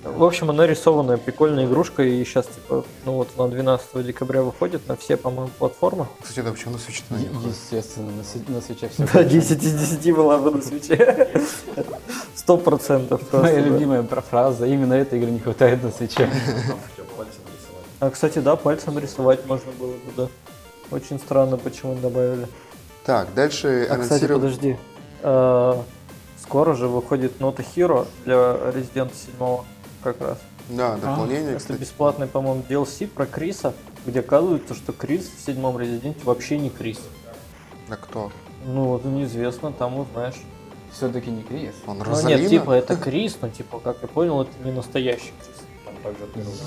[0.04, 4.86] В общем, она рисованная, прикольная игрушка, и сейчас, типа, ну вот она 12 декабря выходит
[4.86, 6.06] на все, по-моему, платформы.
[6.22, 7.56] Кстати, да, почему на свече на не выходит?
[7.56, 9.08] Естественно, на, на свече все.
[9.12, 11.42] Да, 10 из 10 была бы на свече.
[12.34, 16.28] Сто процентов Моя любимая про- фраза, именно этой игры не хватает на свече.
[18.00, 20.28] А, кстати, да, пальцем рисовать можно было бы, да.
[20.90, 22.46] Очень странно, почему не добавили.
[23.06, 24.76] Так, дальше А, кстати, подожди.
[25.22, 25.74] Э,
[26.42, 29.64] Скоро же выходит Нота Hero для Resident 7
[30.04, 30.38] как раз.
[30.68, 31.78] Да, дополнение, Это кстати.
[31.80, 33.74] бесплатный, по-моему, DLC про Криса,
[34.06, 37.00] где оказывается, что Крис в седьмом Резиденте вообще не Крис.
[37.88, 38.30] А кто?
[38.66, 40.40] Ну, вот неизвестно, там узнаешь.
[40.92, 41.74] Все-таки не Крис.
[41.86, 42.38] Он Ну Розалина?
[42.38, 45.56] нет, типа это Крис, но типа, как я понял, это не настоящий Крис.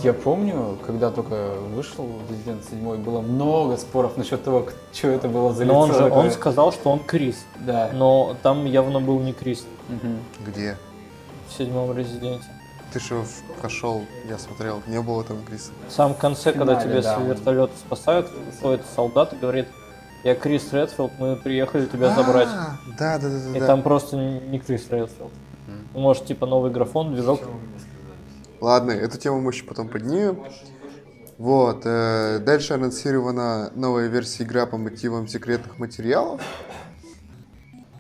[0.04, 5.54] Я помню, когда только вышел Resident 7, было много споров насчет того, что это было
[5.54, 7.91] за Но он лицо же, он сказал, что он Крис, Да.
[7.93, 10.19] но там явно был не Крис Мгм.
[10.45, 10.76] Где?
[11.50, 12.43] в седьмом Резиденте.
[12.93, 13.26] Ты что,
[13.60, 15.71] прошел, я смотрел, не было там Криса.
[15.89, 19.67] В самом конце, когда финале, тебя да, с вертолета спасают, выходит солдат и говорит,
[20.23, 22.47] я Крис Редфилд, мы приехали тебя забрать.
[22.50, 23.58] А, Да, да, да, да.
[23.58, 25.32] И там просто не Крис Редфилд.
[25.93, 27.41] Может, типа новый графон, движок.
[28.62, 30.43] Ладно, эту тему мы еще потом поднимем.
[31.38, 36.41] Вот, э, дальше анонсирована новая версия игра по мотивам секретных материалов.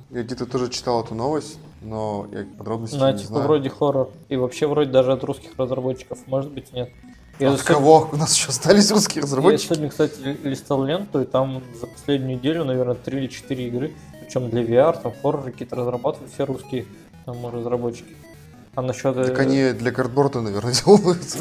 [0.09, 3.43] Я где-то тоже читал эту новость, но я подробностей На не типа знаю.
[3.45, 4.09] вроде хоррор.
[4.29, 6.19] И вообще вроде даже от русских разработчиков.
[6.27, 6.89] Может быть, нет.
[7.39, 8.09] Я, От сегодня- кого?
[8.11, 9.65] У нас еще остались русские я разработчики?
[9.67, 13.93] сегодня, кстати, ли- листал ленту, и там за последнюю неделю, наверное, 3 или 4 игры,
[14.21, 16.85] причем для VR, там хорроры какие-то разрабатывают все русские
[17.25, 18.15] там разработчики.
[18.73, 19.15] А насчет...
[19.17, 21.39] э, Так они для картборда, наверное, делаются.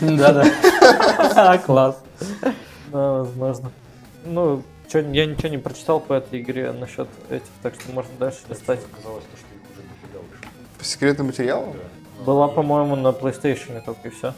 [0.00, 1.58] Да-да.
[1.66, 1.96] Класс.
[2.92, 3.70] Да, возможно.
[4.24, 8.80] Ну, я ничего не прочитал по этой игре насчет этих, так что можно дальше листать.
[8.92, 9.46] Оказалось, то, что
[10.78, 11.74] По секретным материалам?
[12.24, 14.32] Была, по-моему, на PlayStation только и все.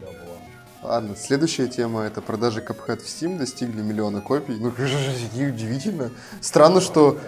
[0.00, 0.92] Да, была.
[0.94, 4.56] Ладно, следующая тема это продажи Cuphead в Steam достигли миллиона копий.
[4.58, 6.10] Ну, удивительно.
[6.40, 7.18] Странно, что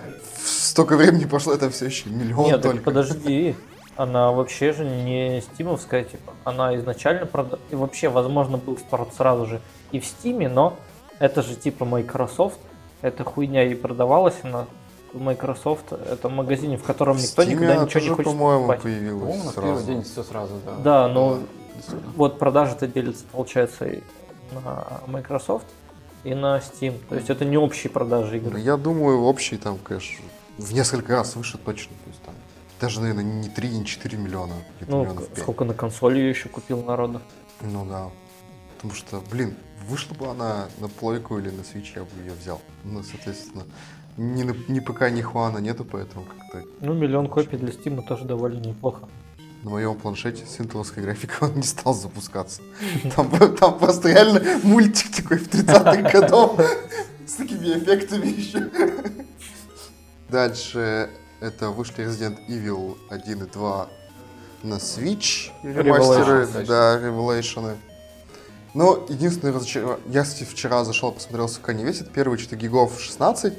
[0.44, 2.84] столько времени прошло, это все еще миллион Нет, так только.
[2.84, 3.54] подожди.
[3.96, 6.32] Она вообще же не стимовская, типа.
[6.44, 7.58] Она изначально прода...
[7.70, 9.60] И вообще, возможно, был старт сразу же
[9.90, 10.78] и в Стиме, но
[11.18, 12.58] это же типа Microsoft.
[13.02, 14.66] эта хуйня и продавалась, она
[15.14, 18.82] Microsoft, это магазине, в котором никто Steam никогда ничего не тоже, хочет по-моему, покупать.
[18.82, 19.60] появилась По-моему, сразу.
[19.68, 20.76] первый день все сразу, да.
[20.76, 21.38] Да, но
[21.74, 22.12] Действительно.
[22.16, 24.02] вот продажи-то делятся, получается, и
[24.52, 25.66] на Microsoft
[26.24, 26.98] и на Steam.
[27.08, 28.56] То есть это не общие продажи Ну, игр.
[28.56, 30.24] Я думаю, общий там, конечно,
[30.58, 31.94] в несколько раз выше точно.
[32.04, 32.34] То есть, там,
[32.80, 34.54] даже, наверное, не 3, не 4 миллиона.
[34.86, 35.42] Ну, миллионов к- пять.
[35.42, 37.20] сколько на консоли я еще купил народу.
[37.60, 38.10] Ну да.
[38.76, 39.56] Потому что, блин,
[39.88, 42.60] вышла бы она на плойку или на Switch, я бы ее взял.
[42.84, 43.64] Ну, соответственно,
[44.16, 48.60] ни, ни ПК, ни Хуана нету, поэтому как-то Ну, миллион копий для Steam тоже довольно
[48.60, 49.08] неплохо.
[49.62, 52.62] на моем планшете с интеловской графикой он не стал запускаться.
[53.16, 56.60] Там, там просто реально мультик такой в 30-х годов
[57.26, 58.68] с такими эффектами еще.
[60.28, 63.88] Дальше это вышли Resident Evil 1 и 2
[64.64, 65.50] на Switch.
[65.62, 67.76] Ремастеры, да, Revelations.
[68.74, 70.02] Но единственное разочарование...
[70.08, 72.10] Я, кстати, вчера зашел, посмотрел, сколько они весят.
[72.10, 73.52] Первые что-то гигов 16,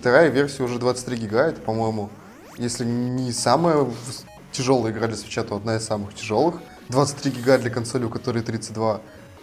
[0.00, 1.48] вторая версия уже 23 гига.
[1.48, 2.08] Это, по-моему,
[2.56, 3.86] если не самая
[4.50, 6.56] тяжелая игра для свеча, то одна из самых тяжелых.
[6.88, 9.00] 23 гига для консоли, у которой 32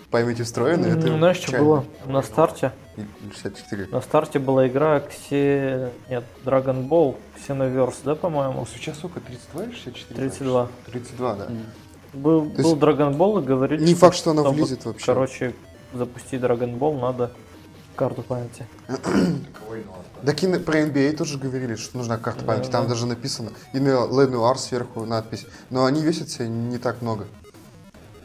[0.09, 0.87] памяти встроены.
[0.87, 2.71] Это Ну, Знаешь, что было на старте?
[2.97, 3.01] И
[3.33, 3.87] 64.
[3.91, 5.91] На старте была игра Ксе...
[6.09, 7.15] Нет, Dragon Ball
[7.47, 8.65] Xenoverse, да, по-моему?
[8.73, 9.19] Сейчас сколько?
[9.19, 10.29] 32 или 64?
[10.29, 10.67] 32.
[10.87, 11.47] 32, да.
[12.13, 15.05] Был, То был Dragon Ball и говорили, Не факт, что она чтобы, влезет вообще.
[15.05, 15.53] Короче,
[15.93, 17.31] запустить Dragon Ball надо
[17.97, 18.65] карту памяти.
[20.25, 22.69] Так и на- про NBA тоже говорили, что нужна карта Да, памяти.
[22.69, 22.89] Там да.
[22.89, 23.51] даже написано.
[23.73, 25.45] И на Ленуар сверху надпись.
[25.69, 27.25] Но они весят себе не так много.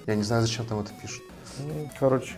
[0.06, 1.22] Я не знаю, зачем там это пишут.
[1.58, 2.34] Ну, Короче,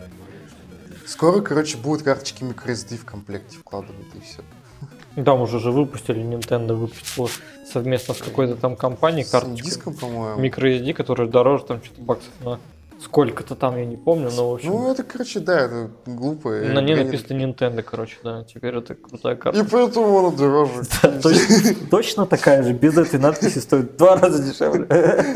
[1.06, 5.22] Скоро, короче, будут карточки microSD в комплекте вкладывать и все.
[5.22, 7.28] там уже же выпустили, Nintendo выпустила
[7.70, 9.64] совместно с какой-то там компанией С карточку.
[9.66, 10.40] диском, по-моему.
[10.42, 12.58] MicroSD, которая дороже там что-то баксов на
[13.02, 14.70] сколько-то там, я не помню, но в общем...
[14.70, 16.50] Ну, это, короче, да, это глупо.
[16.50, 18.44] на ней Я не- написано Nintendo, короче, да.
[18.44, 19.66] Теперь это крутая И карта.
[19.70, 20.72] поэтому она дороже.
[21.02, 24.86] Точ- Точно такая же, без этой надписи стоит два раза дешевле.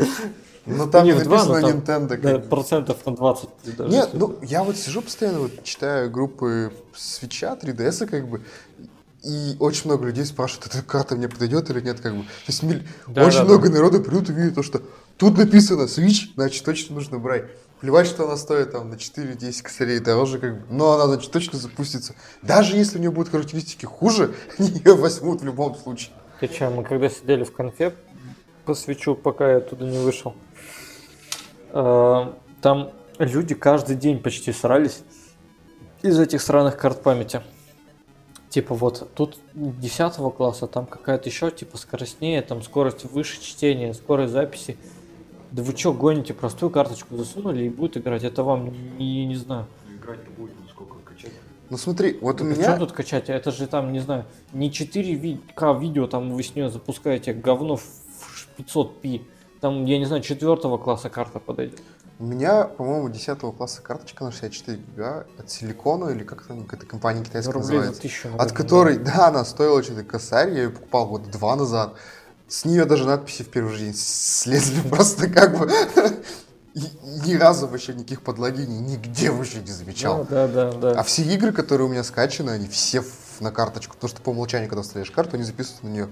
[0.65, 2.17] Но там Не не в два, написано но там- Nintendo.
[2.17, 3.49] Как процентов на 20.
[3.77, 8.41] даже Нет, ну я вот сижу постоянно, вот читаю группы свеча, 3DS, как бы,
[9.23, 12.21] и очень много людей спрашивают, эта карта мне подойдет или нет, как бы.
[12.21, 14.81] То есть миль- Да, очень да, много народу придут и видят то, что
[15.19, 17.45] тут написано Switch, значит точно нужно брать.
[17.81, 21.59] Плевать, что она стоит там на 4-10 косарей дороже, как бы, но она, значит, точно
[21.59, 22.13] запустится.
[22.41, 26.11] Даже если у нее будут характеристики хуже, они ее возьмут в любом случае.
[26.39, 27.93] Ты че, мы когда сидели в конфе
[28.65, 30.35] по свечу, пока я оттуда не вышел,
[31.71, 35.01] э, там люди каждый день почти срались
[36.01, 37.41] из этих сраных карт памяти.
[38.49, 44.33] Типа вот тут 10 класса, там какая-то еще типа скоростнее, там скорость выше чтения, скорость
[44.33, 44.77] записи.
[45.51, 48.23] Да вы что, гоните, простую карточку засунули и будет играть.
[48.23, 49.65] Это вам не, не знаю.
[50.01, 51.31] Играть-то будет, ну сколько качать.
[51.69, 52.65] Ну смотри, вот у При меня...
[52.65, 53.29] чем тут качать?
[53.29, 57.83] Это же там, не знаю, не 4К видео там вы с нее запускаете говно в
[58.57, 59.21] 500p.
[59.59, 61.81] Там, я не знаю, четвертого класса карта подойдет.
[62.19, 66.85] У меня, по-моему, 10 класса карточка на 64 гига от Силикона, или как там какая-то
[66.85, 68.01] компания китайская Рублей за называется.
[68.01, 68.27] тысячу.
[68.27, 71.95] От наверное, которой, да, она стоила что-то косарь, я ее покупал года два назад.
[72.49, 75.71] С нее даже надписи в первый же день слезли просто как бы.
[77.25, 79.73] Ни разу вообще никаких подлагений нигде вообще не да.
[79.73, 80.27] замечал.
[80.29, 80.91] Да, да, да.
[80.91, 83.03] А все игры, которые у меня скачаны, они все
[83.39, 83.95] на карточку.
[83.95, 86.09] Потому что по умолчанию, когда вставляешь карту, они записывают на нее.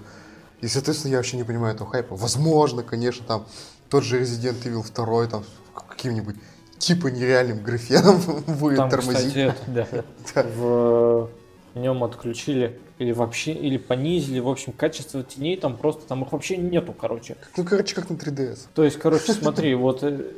[0.60, 2.16] И, соответственно, я вообще не понимаю этого хайпа.
[2.16, 3.46] Возможно, конечно, там
[3.88, 5.44] тот же Resident Evil 2, там,
[5.88, 6.36] каким-нибудь
[6.78, 9.28] типа нереальным графеном будет Там, тормозить.
[9.28, 10.42] кстати, это, да, Да.
[10.42, 11.30] в
[11.74, 16.56] нем отключили или вообще, или понизили, в общем, качество теней там просто, там их вообще
[16.56, 17.36] нету, короче.
[17.56, 18.66] Ну, короче, как на 3DS.
[18.74, 20.32] То есть, короче, смотри, вот э,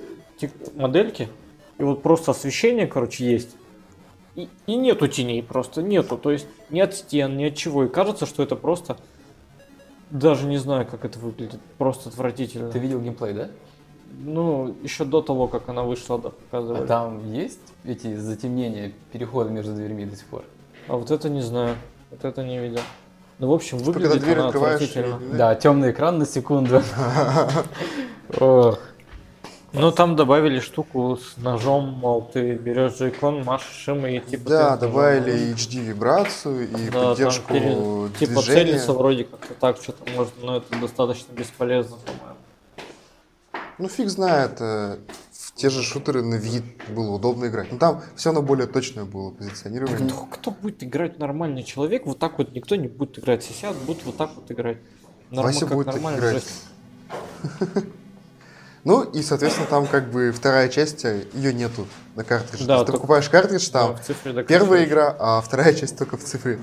[0.75, 1.29] модельки,
[1.79, 3.57] и вот просто освещение, короче, есть.
[4.37, 6.19] И, и нету теней, просто нету.
[6.19, 7.85] То есть ни от стен, ни от чего.
[7.85, 8.97] И кажется, что это просто...
[10.11, 11.61] Даже не знаю, как это выглядит.
[11.79, 12.71] Просто отвратительно.
[12.71, 13.49] Ты видел геймплей, да?
[14.19, 16.87] Ну, еще до того, как она вышла, да, А показывали.
[16.87, 20.45] там есть эти затемнения, переходы между дверьми до сих пор?
[20.89, 21.77] А вот это не знаю.
[22.11, 22.81] Вот это не видел.
[23.39, 25.21] Ну, в общем, Типа, выглядит когда дверь она отвратительно.
[25.33, 26.83] и- Да, темный экран на секунду.
[28.39, 28.79] Ох.
[29.73, 34.49] Ну, там добавили штуку с ножом, мол, ты берешь джейкон, машешь им и типа...
[34.51, 37.75] Да, добавили HD вибрацию и Да, там поддержку пере-
[38.19, 38.43] Типа движения.
[38.65, 42.37] целиться вроде как-то так, что-то может, но это достаточно бесполезно, по-моему.
[43.79, 44.61] Ну, фиг знает.
[45.61, 47.71] Те же шутеры на вид было удобно играть.
[47.71, 50.09] Но там все равно более точное было позиционирование.
[50.09, 52.07] Кто, кто будет играть нормальный человек?
[52.07, 53.43] Вот так вот никто не будет играть.
[53.43, 54.79] Все сидят, будут вот так вот играть.
[55.31, 56.45] Норма- Вася как будет играть.
[58.83, 61.87] Ну и, соответственно, там как бы вторая часть, э, ее нету
[62.17, 62.67] на картридже.
[62.67, 66.59] Да, ты покупаешь картридж, там Да, первая игра, а вторая часть только в цифре.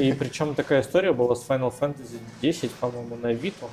[0.00, 3.68] И причем такая история была с Final Fantasy 10, по-моему, на Vita.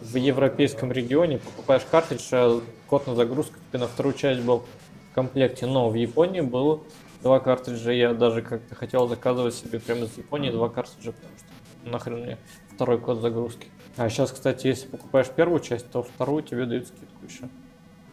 [0.00, 4.64] В европейском регионе покупаешь картридж, а код на загрузку тебе на вторую часть был
[5.10, 5.66] в комплекте.
[5.66, 6.80] Но в Японии было
[7.22, 7.92] два картриджа.
[7.92, 12.38] Я даже как-то хотел заказывать себе прямо из Японии два картриджа, потому что нахрен мне
[12.74, 13.68] второй код загрузки.
[13.96, 17.48] А сейчас, кстати, если покупаешь первую часть, то вторую тебе дают скидку еще.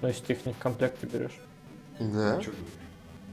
[0.01, 1.39] Ну, если ты их не в комплекте берешь.
[1.99, 2.39] Да.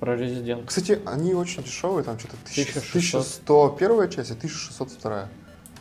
[0.01, 0.67] Про Резидент.
[0.67, 3.21] Кстати, они очень дешевые, там что-то 1600.
[3.21, 5.29] 1100 первая часть, а 1600 вторая.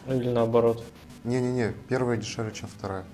[0.07, 0.83] Или наоборот.
[1.23, 3.05] Не-не-не, первая дешевле, чем вторая.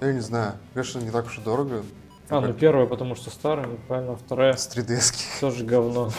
[0.00, 1.84] Я не знаю, конечно, не так уж и дорого.
[2.28, 5.14] А, ну первая, потому что старая, ну, правильно, вторая С 3DS.
[5.40, 6.10] тоже говно.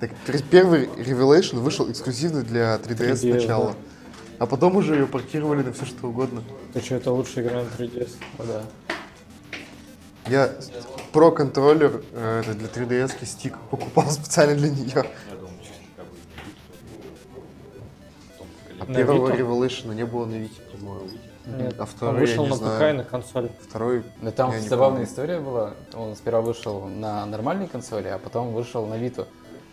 [0.00, 3.66] Так, пер- первый Revelation вышел эксклюзивно для 3DS 3DS, сначала.
[3.72, 3.76] да.
[4.40, 6.42] А потом уже ее портировали на все что угодно.
[6.72, 8.10] Ты что, это лучшая игра на 3DS?
[8.38, 8.62] О, да.
[10.28, 10.52] Я
[11.12, 15.04] про контроллер э, это для 3DS стик покупал специально для нее.
[18.80, 19.38] А На первого Vita?
[19.38, 21.08] Revelation не было на Вите, по-моему.
[21.44, 23.50] Нет, А он второй, вышел я на ПК и на консоль.
[23.60, 25.10] Второй, Но там я не забавная помню.
[25.10, 25.74] история была.
[25.94, 29.26] Он сперва вышел на нормальной консоли, а потом вышел на Виту.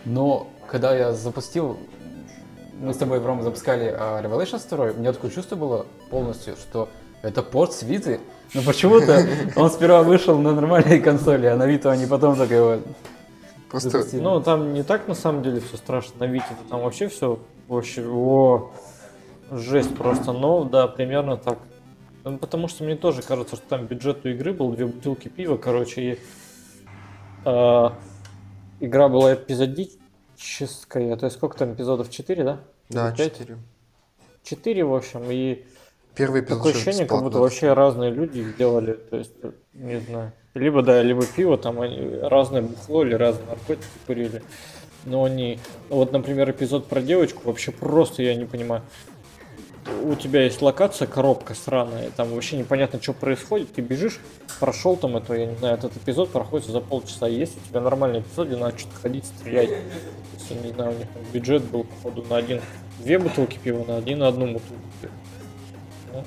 [0.05, 1.77] Но когда я запустил,
[2.79, 6.89] мы с тобой, Ром, запускали а, Revelations 2, у меня такое чувство было полностью, что
[7.21, 8.19] это порт с Виты.
[8.53, 12.79] Но почему-то он сперва вышел на нормальной консоли, а на Виту они потом только его
[13.69, 14.21] Просто запустили.
[14.21, 18.03] Ну, там не так на самом деле все страшно на Вите, там вообще все вообще,
[18.07, 18.71] о,
[19.51, 21.59] жесть просто, но да, примерно так.
[22.23, 25.57] Ну, Потому что мне тоже кажется, что там бюджет у игры был две бутылки пива,
[25.57, 26.19] короче, и
[27.45, 27.93] а,
[28.79, 32.59] игра была эпизодическая, то есть сколько там эпизодов, 4, да?
[32.89, 33.37] да, Или пять?
[33.37, 33.57] 4.
[34.43, 35.63] 4, в общем, и
[36.15, 39.99] Первый эпизод Такое ощущение, как будто вообще разные люди их делали, то есть, э, не
[39.99, 40.33] знаю.
[40.53, 44.41] Либо, да, либо пиво, там они разное бухло или разные наркотики курили.
[45.05, 48.81] Но они, вот, например, эпизод про девочку, вообще просто я не понимаю.
[50.03, 53.73] У тебя есть локация, коробка сраная, и там вообще непонятно, что происходит.
[53.73, 54.19] Ты бежишь,
[54.59, 57.27] прошел там это, я не знаю, этот эпизод проходит за полчаса.
[57.27, 59.69] Есть у тебя нормальный эпизод, где надо что-то ходить, стрелять.
[60.49, 62.61] Я не знаю, у них там бюджет был, походу, на один,
[62.99, 65.13] две бутылки пива, на один, на одну бутылку пива.
[66.13, 66.23] Ну,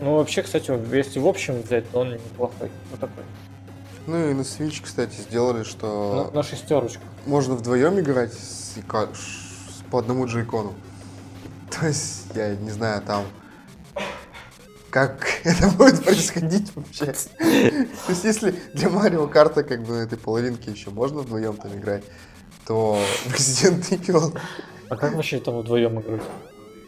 [0.00, 2.70] ну, вообще, кстати, если в общем взять, то он неплохой.
[2.90, 3.24] Вот такой.
[4.06, 7.02] Ну и на Switch, кстати, сделали, что На, на шестерочку.
[7.26, 10.74] можно вдвоем играть с с- по одному джейкону.
[11.80, 13.24] То есть, я не знаю, там
[14.90, 17.06] как это будет происходить вообще.
[17.38, 21.74] То есть, если для Марио карта как бы на этой половинке еще можно вдвоем там
[21.76, 22.04] играть,
[22.66, 24.38] то Resident Evil...
[24.88, 26.22] А как вообще там вдвоем играть?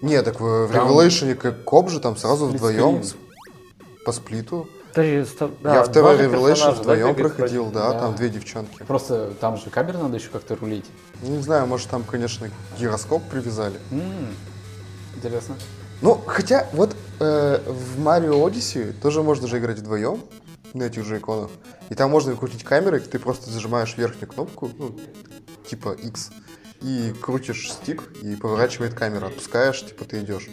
[0.02, 2.72] Не, так в, в Там- Revelation как коп же там сразу Сплитскрин.
[2.76, 3.14] вдвоем с-
[4.04, 4.68] по сплиту.
[4.94, 5.24] Да, я
[5.84, 7.74] второй Revelation да, вдвоем бегают проходил, вроде?
[7.78, 7.98] да, Да.
[8.00, 8.82] там две девчонки.
[8.84, 10.86] Просто там же камеры надо еще как-то рулить.
[11.22, 13.78] Не знаю, может там, конечно, гироскоп привязали.
[13.92, 14.34] М,
[15.14, 15.56] Интересно.
[16.00, 20.20] Ну, хотя вот э, в Mario Odyssey тоже можно же играть вдвоем
[20.74, 21.50] на этих же иконах.
[21.90, 24.96] И там можно крутить камеры, ты просто зажимаешь верхнюю кнопку, ну,
[25.68, 26.30] типа X,
[26.80, 30.48] и крутишь стик, и поворачивает камера, отпускаешь, типа ты идешь.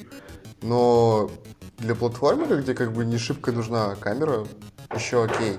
[0.61, 1.29] Но
[1.77, 4.47] для платформера, где как бы не шибко нужна камера,
[4.95, 5.57] еще окей.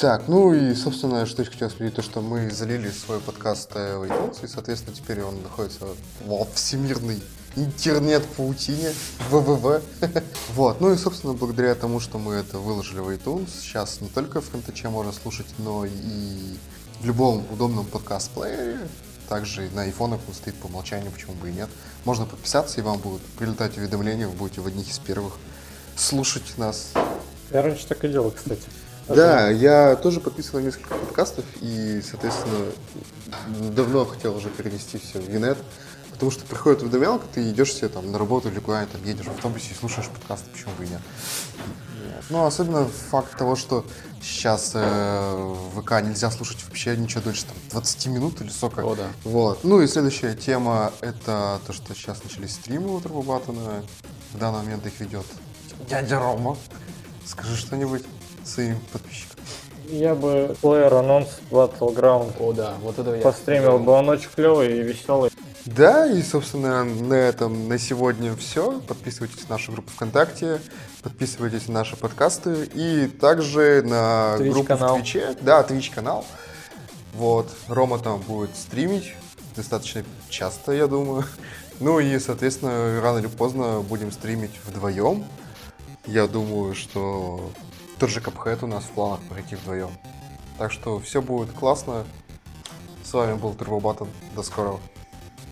[0.00, 3.98] Так, ну и, собственно, что я хотел сказать, то, что мы залили свой подкаст э,
[3.98, 5.88] в iTunes, и, соответственно, теперь он находится
[6.24, 7.20] во всемирной
[7.54, 8.94] интернет-паутине,
[9.28, 9.82] ВВВ.
[10.54, 14.40] Вот, ну и, собственно, благодаря тому, что мы это выложили в iTunes, сейчас не только
[14.40, 16.56] в ФНТЧ можно слушать, но и
[17.00, 18.78] в любом удобном подкаст-плеере,
[19.30, 21.70] также на айфонах он стоит по умолчанию, почему бы и нет.
[22.04, 25.34] Можно подписаться, и вам будут прилетать уведомления, вы будете в одних из первых
[25.96, 26.92] слушать нас
[27.52, 28.62] Я раньше так и делал, кстати.
[29.08, 32.66] да, я тоже подписан на несколько подкастов и, соответственно,
[33.74, 35.58] давно хотел уже перенести все в Юнет,
[36.20, 39.30] потому что приходит уведомлялка, ты идешь себе там на работу или куда-нибудь там едешь в
[39.30, 41.00] автобусе и слушаешь подкасты, почему бы и нет.
[42.28, 43.86] Ну, особенно факт того, что
[44.20, 48.80] сейчас э, в ВК нельзя слушать вообще ничего дольше там, 20 минут или сколько.
[48.80, 49.06] О, да.
[49.24, 49.64] Вот.
[49.64, 53.82] Ну и следующая тема это то, что сейчас начались стримы у Турбобатона.
[54.34, 55.24] В данный момент их ведет
[55.88, 56.58] дядя Рома.
[57.24, 58.04] Скажи что-нибудь
[58.44, 59.40] своим подписчикам.
[59.88, 63.22] Я бы плеер анонс Battleground О, да, вот это я.
[63.22, 65.30] постримил бы, он очень клевый и веселый.
[65.66, 68.80] Да, и, собственно, на этом на сегодня все.
[68.80, 70.60] Подписывайтесь на нашу группу ВКонтакте,
[71.02, 74.96] подписывайтесь на наши подкасты и также на Twitch группу канал.
[74.96, 75.36] в Твиче.
[75.42, 76.24] Да, Twitch канал.
[77.12, 79.14] Вот, Рома там будет стримить
[79.54, 81.24] достаточно часто, я думаю.
[81.80, 85.24] Ну и, соответственно, рано или поздно будем стримить вдвоем.
[86.06, 87.52] Я думаю, что
[87.98, 89.90] тот же Капхэт у нас в планах пройти вдвоем.
[90.58, 92.04] Так что все будет классно.
[93.02, 94.08] С вами был Турбобаттон.
[94.34, 94.78] До скорого.